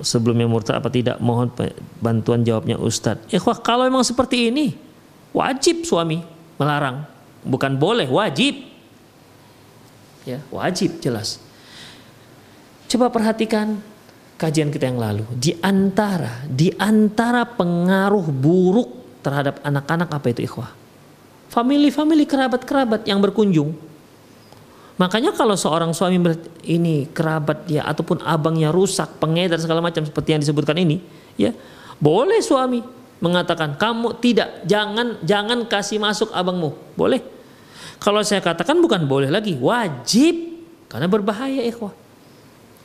[0.00, 1.50] sebelumnya murtad apa tidak mohon
[1.98, 4.78] bantuan jawabnya Ustadz ikhwah kalau memang seperti ini
[5.34, 6.22] wajib suami
[6.60, 7.08] melarang.
[7.40, 8.68] Bukan boleh wajib.
[10.28, 11.40] Ya wajib jelas
[12.90, 13.78] coba perhatikan
[14.34, 15.22] kajian kita yang lalu.
[15.38, 20.72] Di antara di antara pengaruh buruk terhadap anak-anak apa itu ikhwah?
[21.50, 23.74] Family-family kerabat-kerabat yang berkunjung.
[24.98, 26.20] Makanya kalau seorang suami
[26.68, 31.00] ini kerabat dia ataupun abangnya rusak, pengedar segala macam seperti yang disebutkan ini,
[31.40, 31.56] ya
[31.96, 32.84] boleh suami
[33.20, 37.20] mengatakan kamu tidak jangan jangan kasih masuk abangmu, boleh.
[38.00, 40.64] Kalau saya katakan bukan boleh lagi, wajib.
[40.88, 41.92] Karena berbahaya ikhwah.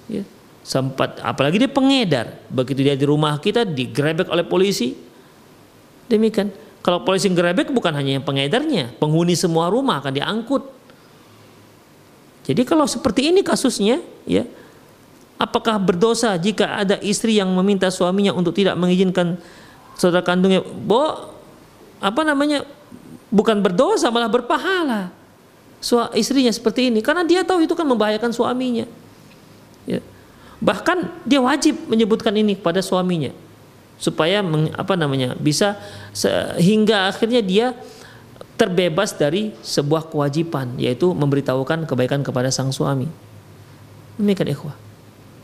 [0.10, 0.24] Ya.
[0.66, 4.98] Sempat apalagi dia pengedar, begitu dia di rumah kita digrebek oleh polisi.
[6.10, 6.50] Demikian.
[6.86, 10.76] Kalau polisi grebek bukan hanya yang pengedarnya, penghuni semua rumah akan diangkut
[12.46, 14.46] jadi kalau seperti ini kasusnya, ya,
[15.42, 19.42] apakah berdosa jika ada istri yang meminta suaminya untuk tidak mengizinkan
[19.98, 20.62] saudara kandungnya?
[20.62, 21.34] Bo,
[21.98, 22.62] apa namanya?
[23.34, 25.10] Bukan berdosa, malah berpahala.
[26.14, 28.86] Istrinya seperti ini, karena dia tahu itu kan membahayakan suaminya.
[30.64, 33.32] Bahkan dia wajib menyebutkan ini kepada suaminya
[33.96, 35.80] supaya meng, apa namanya bisa
[36.12, 37.68] sehingga akhirnya dia
[38.56, 43.08] terbebas dari sebuah kewajiban yaitu memberitahukan kebaikan kepada sang suami.
[44.16, 44.76] Demikian ikhwah.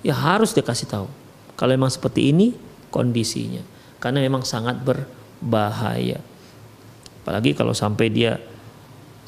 [0.01, 1.07] Ya harus dikasih tahu.
[1.59, 2.55] Kalau memang seperti ini
[2.89, 3.61] kondisinya.
[4.01, 6.17] Karena memang sangat berbahaya.
[7.21, 8.41] Apalagi kalau sampai dia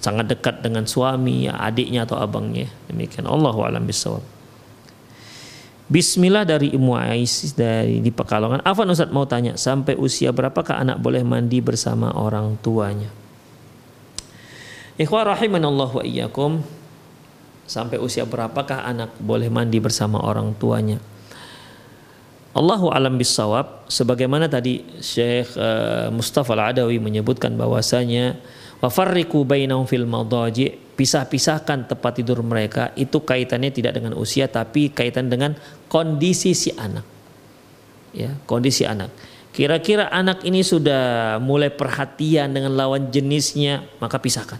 [0.02, 2.68] sangat dekat dengan suami, ya, adiknya atau abangnya.
[2.90, 4.24] Demikian Allah alam bisawab.
[5.94, 8.66] Bismillah dari Ibu Ais dari di Pekalongan.
[8.66, 13.14] Afan Ustaz mau tanya, sampai usia berapakah anak boleh mandi bersama orang tuanya?
[14.98, 16.66] Ikhwah rahimanallah wa iyyakum.
[17.70, 20.98] Sampai usia berapakah anak boleh mandi bersama orang tuanya?
[22.58, 28.38] Allahu alam bisawab sebagaimana tadi Syekh uh, Mustafa Al-Adawi menyebutkan bahwasanya
[28.78, 35.34] wafarriku bainahum fil madaji pisah-pisahkan tempat tidur mereka itu kaitannya tidak dengan usia tapi kaitan
[35.34, 35.58] dengan
[35.94, 37.06] kondisi si anak.
[38.18, 39.14] Ya, kondisi anak.
[39.54, 44.58] Kira-kira anak ini sudah mulai perhatian dengan lawan jenisnya, maka pisahkan.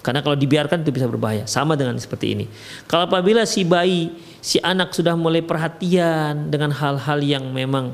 [0.00, 1.44] Karena kalau dibiarkan itu bisa berbahaya.
[1.44, 2.48] Sama dengan seperti ini.
[2.88, 7.92] Kalau apabila si bayi, si anak sudah mulai perhatian dengan hal-hal yang memang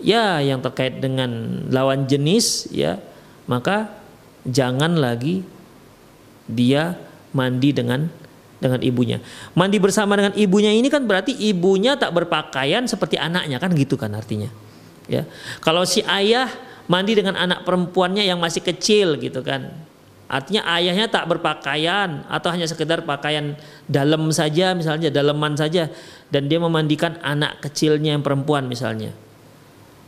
[0.00, 1.28] ya yang terkait dengan
[1.68, 2.96] lawan jenis ya,
[3.44, 3.92] maka
[4.48, 5.44] jangan lagi
[6.48, 6.96] dia
[7.36, 8.08] mandi dengan
[8.62, 9.18] dengan ibunya.
[9.58, 14.14] Mandi bersama dengan ibunya ini kan berarti ibunya tak berpakaian seperti anaknya kan gitu kan
[14.14, 14.46] artinya.
[15.10, 15.26] Ya.
[15.58, 16.46] Kalau si ayah
[16.86, 19.74] mandi dengan anak perempuannya yang masih kecil gitu kan.
[20.32, 23.52] Artinya ayahnya tak berpakaian atau hanya sekedar pakaian
[23.84, 25.92] dalam saja misalnya daleman saja
[26.32, 29.12] dan dia memandikan anak kecilnya yang perempuan misalnya.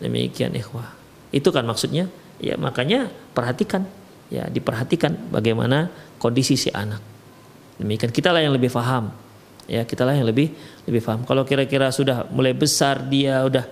[0.01, 0.97] Demikian ikhwah.
[1.29, 2.09] Itu kan maksudnya.
[2.41, 3.85] Ya makanya perhatikan
[4.33, 7.14] ya diperhatikan bagaimana kondisi si anak.
[7.79, 9.11] Demikian kita lah yang lebih paham.
[9.65, 10.53] Ya, kita lah yang lebih
[10.85, 11.25] lebih paham.
[11.25, 13.65] Kalau kira-kira sudah mulai besar dia udah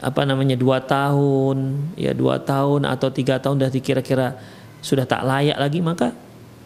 [0.00, 4.36] apa namanya dua tahun, ya dua tahun atau tiga tahun dah kira-kira
[4.84, 6.12] sudah tak layak lagi maka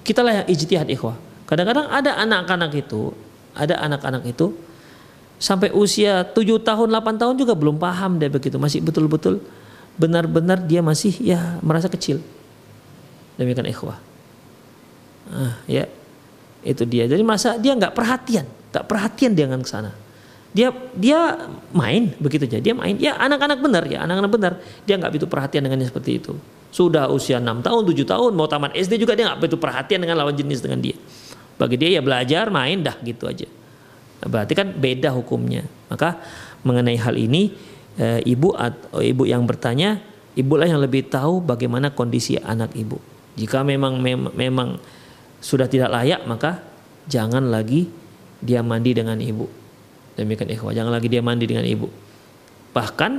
[0.02, 1.16] kita lah yang ijtihad ikhwah.
[1.46, 3.10] Kadang-kadang ada anak-anak itu,
[3.54, 4.54] ada anak-anak itu
[5.40, 9.40] sampai usia tujuh tahun, 8 tahun juga belum paham dia begitu, masih betul-betul
[9.96, 12.22] benar-benar dia masih ya merasa kecil.
[13.40, 13.98] Demikian ikhwah.
[15.30, 15.86] Ah, ya
[16.62, 17.08] itu dia.
[17.08, 19.92] Jadi masa dia nggak perhatian, tak perhatian dia dengan sana.
[20.50, 22.58] Dia dia main begitu aja.
[22.58, 22.98] Dia main.
[22.98, 24.52] Ya anak-anak benar ya, anak-anak benar.
[24.84, 26.34] Dia nggak begitu perhatian dengannya seperti itu.
[26.70, 30.22] Sudah usia 6 tahun, 7 tahun, mau tamat SD juga dia nggak begitu perhatian dengan
[30.22, 30.94] lawan jenis dengan dia.
[31.58, 33.46] Bagi dia ya belajar, main dah gitu aja.
[34.22, 35.66] Berarti kan beda hukumnya.
[35.90, 36.20] Maka
[36.62, 37.52] mengenai hal ini
[37.98, 40.00] e, ibu atau ibu yang bertanya,
[40.38, 42.96] ibulah yang lebih tahu bagaimana kondisi anak ibu.
[43.34, 44.76] Jika memang mem memang
[45.40, 46.60] sudah tidak layak maka
[47.08, 47.88] jangan lagi
[48.40, 49.48] dia mandi dengan ibu.
[50.16, 51.88] Demikian ikhwah, jangan lagi dia mandi dengan ibu.
[52.76, 53.12] Bahkan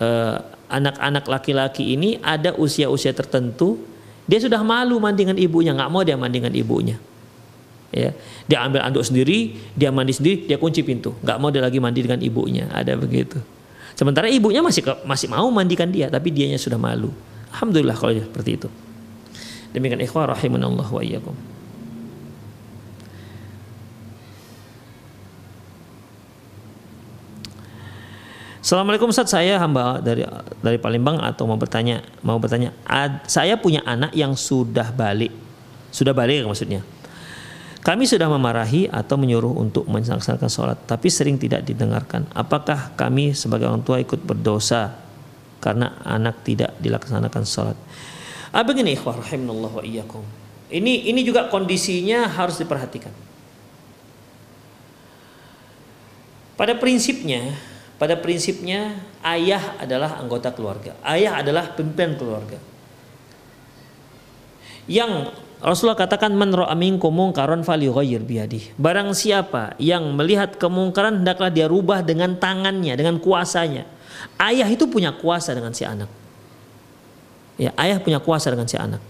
[0.00, 0.36] eh,
[0.72, 6.14] anak-anak laki-laki ini ada usia-usia tertentu dia sudah malu mandi dengan ibunya, nggak mau dia
[6.14, 6.96] mandi dengan ibunya.
[7.92, 8.16] Ya,
[8.48, 12.00] dia ambil anduk sendiri, dia mandi sendiri, dia kunci pintu, nggak mau dia lagi mandi
[12.00, 12.70] dengan ibunya.
[12.72, 13.36] Ada begitu.
[13.92, 17.12] Sementara ibunya masih masih mau mandikan dia, tapi dianya sudah malu.
[17.52, 18.68] Alhamdulillah kalau seperti itu.
[19.72, 21.36] Demikian ikhwah rahimanallah wa iyyakum.
[28.62, 30.22] Assalamualaikum Ustaz, saya hamba dari
[30.62, 35.34] dari Palembang atau mau bertanya, mau bertanya, ad, saya punya anak yang sudah balik.
[35.90, 36.80] Sudah balik maksudnya.
[37.82, 42.30] Kami sudah memarahi atau menyuruh untuk melaksanakan sholat, tapi sering tidak didengarkan.
[42.30, 44.94] Apakah kami sebagai orang tua ikut berdosa
[45.58, 47.74] karena anak tidak dilaksanakan sholat?
[48.52, 50.22] Ah begini ikhwah rahimanallah wa iyyakum.
[50.68, 53.12] Ini ini juga kondisinya harus diperhatikan.
[56.56, 57.56] Pada prinsipnya,
[57.96, 60.92] pada prinsipnya ayah adalah anggota keluarga.
[61.00, 62.60] Ayah adalah pimpinan keluarga.
[64.84, 65.32] Yang
[65.62, 68.74] Rasulullah katakan man ra'a minkum munkaran falyughayyir biyadihi.
[68.76, 73.86] Barang siapa yang melihat kemungkaran hendaklah dia rubah dengan tangannya, dengan kuasanya.
[74.42, 76.21] Ayah itu punya kuasa dengan si anak.
[77.60, 79.02] Ya, ayah punya kuasa dengan si anak.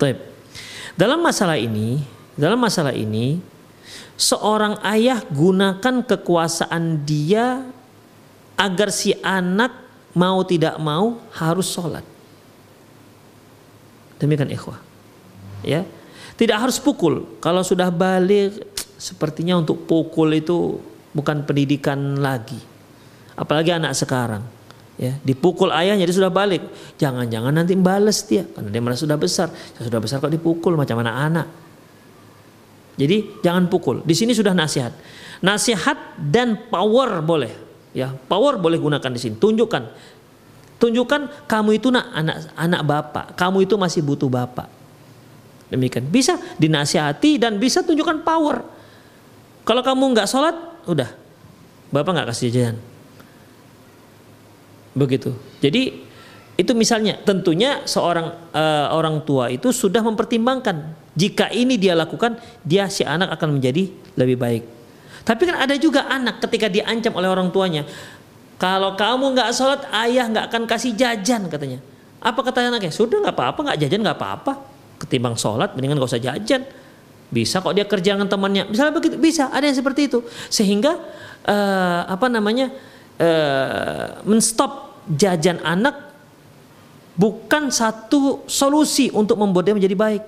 [0.00, 0.18] Taib.
[0.96, 2.02] Dalam masalah ini,
[2.36, 3.40] dalam masalah ini
[4.16, 7.64] seorang ayah gunakan kekuasaan dia
[8.56, 9.72] agar si anak
[10.12, 12.04] mau tidak mau harus sholat.
[14.20, 14.78] Demikian ikhwah.
[15.64, 15.82] Ya.
[16.38, 17.38] Tidak harus pukul.
[17.44, 18.56] Kalau sudah balik
[18.96, 20.80] sepertinya untuk pukul itu
[21.12, 22.58] bukan pendidikan lagi.
[23.36, 24.44] Apalagi anak sekarang
[25.00, 26.62] ya dipukul ayahnya dia sudah balik.
[27.00, 29.48] Jangan-jangan nanti bales dia karena dia merasa sudah besar.
[29.52, 31.62] Saya sudah besar kok dipukul macam anak-anak
[32.96, 34.04] jadi jangan pukul.
[34.04, 34.92] Di sini sudah nasihat.
[35.40, 37.52] Nasihat dan power boleh.
[37.96, 39.34] Ya power boleh gunakan di sini.
[39.40, 39.82] Tunjukkan.
[40.76, 43.24] Tunjukkan kamu itu nak anak anak bapak.
[43.38, 44.68] Kamu itu masih butuh bapak.
[45.72, 46.04] Demikian.
[46.04, 48.60] Bisa dinasihati dan bisa tunjukkan power.
[49.64, 51.10] Kalau kamu nggak sholat udah.
[51.92, 52.91] Bapak nggak kasih jajan
[54.92, 55.32] Begitu.
[55.60, 56.12] Jadi
[56.52, 62.92] itu misalnya tentunya seorang uh, orang tua itu sudah mempertimbangkan jika ini dia lakukan dia
[62.92, 63.88] si anak akan menjadi
[64.20, 64.62] lebih baik.
[65.22, 67.88] Tapi kan ada juga anak ketika diancam oleh orang tuanya
[68.60, 71.80] kalau kamu nggak sholat ayah nggak akan kasih jajan katanya.
[72.22, 72.94] Apa kata anaknya?
[72.94, 74.52] Sudah nggak apa-apa nggak jajan nggak apa-apa.
[75.02, 76.62] Ketimbang sholat mendingan nggak usah jajan.
[77.32, 78.68] Bisa kok dia kerja dengan temannya.
[78.68, 80.22] Misalnya begitu bisa ada yang seperti itu
[80.52, 81.00] sehingga
[81.48, 82.70] uh, apa namanya
[83.22, 85.94] uh, menstop jajan anak
[87.14, 90.24] bukan satu solusi untuk membuat dia menjadi baik.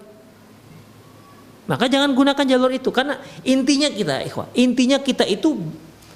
[1.65, 5.57] Maka jangan gunakan jalur itu karena intinya kita ikhwah, intinya kita itu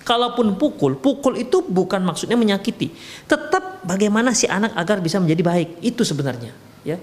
[0.04, 2.92] kalaupun pukul, pukul itu bukan maksudnya menyakiti.
[3.24, 6.52] Tetap bagaimana si anak agar bisa menjadi baik, itu sebenarnya,
[6.84, 7.00] ya.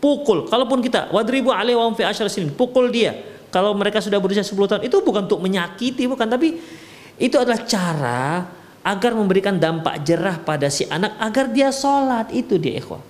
[0.00, 3.12] Pukul, kalaupun kita wadribu alaihi wa fi sinin, pukul dia.
[3.52, 6.60] Kalau mereka sudah berusia 10 tahun, itu bukan untuk menyakiti, bukan, tapi
[7.16, 8.44] itu adalah cara
[8.86, 13.02] agar memberikan dampak jerah pada si anak agar dia sholat itu dia ikhwah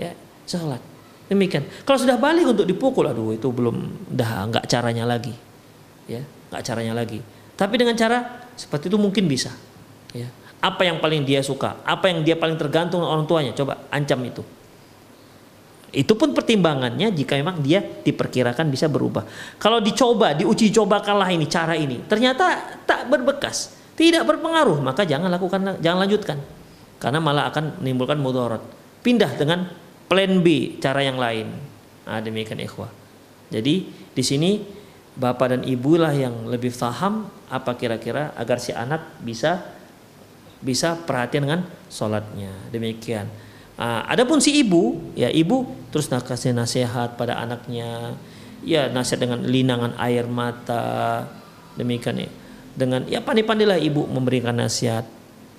[0.00, 0.16] ya
[0.48, 0.80] sholat
[1.30, 1.62] Demikian.
[1.86, 5.30] Kalau sudah balik untuk dipukul, aduh itu belum dah nggak caranya lagi.
[6.10, 7.22] Ya, nggak caranya lagi.
[7.54, 9.54] Tapi dengan cara seperti itu mungkin bisa.
[10.10, 10.26] Ya.
[10.58, 14.42] Apa yang paling dia suka, apa yang dia paling tergantung orang tuanya, coba ancam itu.
[15.94, 19.22] Itu pun pertimbangannya jika memang dia diperkirakan bisa berubah.
[19.62, 25.28] Kalau dicoba, diuji coba kalah ini cara ini, ternyata tak berbekas, tidak berpengaruh, maka jangan
[25.28, 26.40] lakukan, jangan lanjutkan,
[26.96, 28.64] karena malah akan menimbulkan mudarat.
[29.04, 29.68] Pindah dengan
[30.08, 31.52] plan B cara yang lain.
[32.08, 32.88] Nah, demikian ikhwah.
[33.52, 34.64] Jadi di sini
[35.20, 39.60] bapak dan ibu lah yang lebih paham apa kira-kira agar si anak bisa
[40.64, 41.60] bisa perhatian dengan
[41.92, 42.72] sholatnya.
[42.72, 43.28] Demikian.
[43.76, 48.16] Nah, adapun si ibu, ya ibu terus kasih nasihat pada anaknya,
[48.64, 51.28] ya nasihat dengan linangan air mata,
[51.76, 52.30] demikian ya.
[52.74, 55.06] Dengan ya pandai-pandailah ibu memberikan nasihat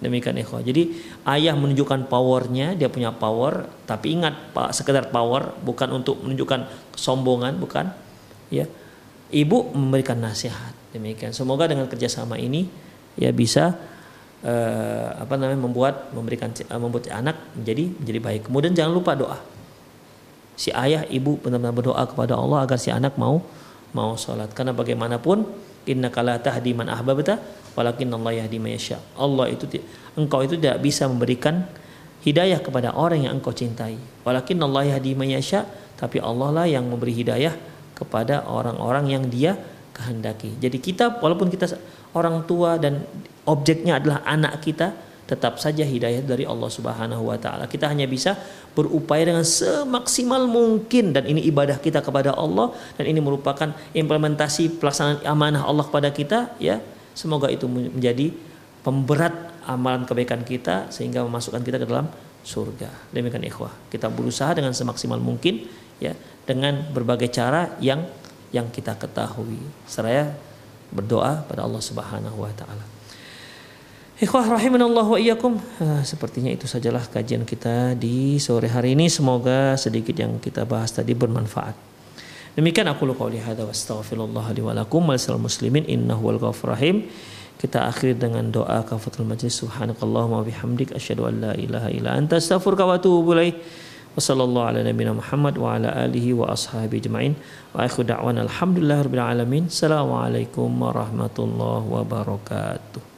[0.01, 0.65] Demikian ikhwah.
[0.65, 0.97] Jadi
[1.29, 7.61] ayah menunjukkan powernya, dia punya power, tapi ingat Pak, sekedar power bukan untuk menunjukkan kesombongan,
[7.61, 7.93] bukan.
[8.49, 8.65] Ya.
[9.29, 10.73] Ibu memberikan nasihat.
[10.91, 11.37] Demikian.
[11.37, 12.65] Semoga dengan kerjasama ini
[13.15, 13.77] ya bisa
[14.41, 16.49] uh, apa namanya membuat memberikan
[16.81, 18.41] membuat anak menjadi menjadi baik.
[18.49, 19.37] Kemudian jangan lupa doa.
[20.57, 23.39] Si ayah, ibu benar-benar berdoa kepada Allah agar si anak mau
[23.93, 24.49] mau sholat.
[24.51, 25.45] Karena bagaimanapun
[25.89, 27.41] Inna kala tahdi man ahbabta
[27.73, 29.01] walakin Allah yahdi mayasya.
[29.17, 29.65] Allah itu
[30.13, 31.65] engkau itu tidak bisa memberikan
[32.21, 33.97] hidayah kepada orang yang engkau cintai.
[34.21, 35.65] Walakin Allah yahdi mayasya,
[35.97, 37.53] tapi Allah lah yang memberi hidayah
[37.97, 39.57] kepada orang-orang yang Dia
[39.93, 40.57] kehendaki.
[40.61, 41.69] Jadi kita walaupun kita
[42.17, 43.01] orang tua dan
[43.45, 44.93] objeknya adalah anak kita,
[45.31, 47.63] tetap saja hidayah dari Allah Subhanahu wa taala.
[47.63, 48.35] Kita hanya bisa
[48.75, 51.15] berupaya dengan semaksimal mungkin.
[51.15, 52.75] Dan ini ibadah kita kepada Allah.
[52.99, 56.83] Dan ini merupakan implementasi pelaksanaan amanah Allah kepada kita ya.
[57.15, 58.35] Semoga itu menjadi
[58.83, 62.11] pemberat amalan kebaikan kita sehingga memasukkan kita ke dalam
[62.43, 62.91] surga.
[63.15, 63.71] Demikian ikhwah.
[63.87, 65.63] Kita berusaha dengan semaksimal mungkin
[66.03, 66.11] ya
[66.43, 68.03] dengan berbagai cara yang
[68.51, 69.63] yang kita ketahui.
[69.87, 70.35] Seraya
[70.91, 72.90] berdoa pada Allah Subhanahu wa taala
[74.21, 75.57] Ikhwah rahimanallah wa iyyakum.
[76.05, 79.09] Sepertinya itu sajalah kajian kita di sore hari ini.
[79.09, 81.73] Semoga sedikit yang kita bahas tadi bermanfaat.
[82.53, 86.77] Demikian aku lu qauli hadza wa astaghfirullah li wa lakum wa muslimin innahu wal ghafur
[86.77, 87.09] rahim.
[87.57, 92.85] Kita akhir dengan doa kafatul majlis subhanakallahumma bihamdik asyhadu an la ilaha illa anta astaghfiruka
[92.85, 93.57] wa atubu ilaik.
[94.13, 97.33] Wa sallallahu ala nabiyyina Muhammad wa ala alihi wa ashabi ajmain.
[97.73, 99.65] Wa akhiru da'wana alhamdulillahirabbil alamin.
[99.65, 103.10] Assalamualaikum warahmatullahi wabarakatuh.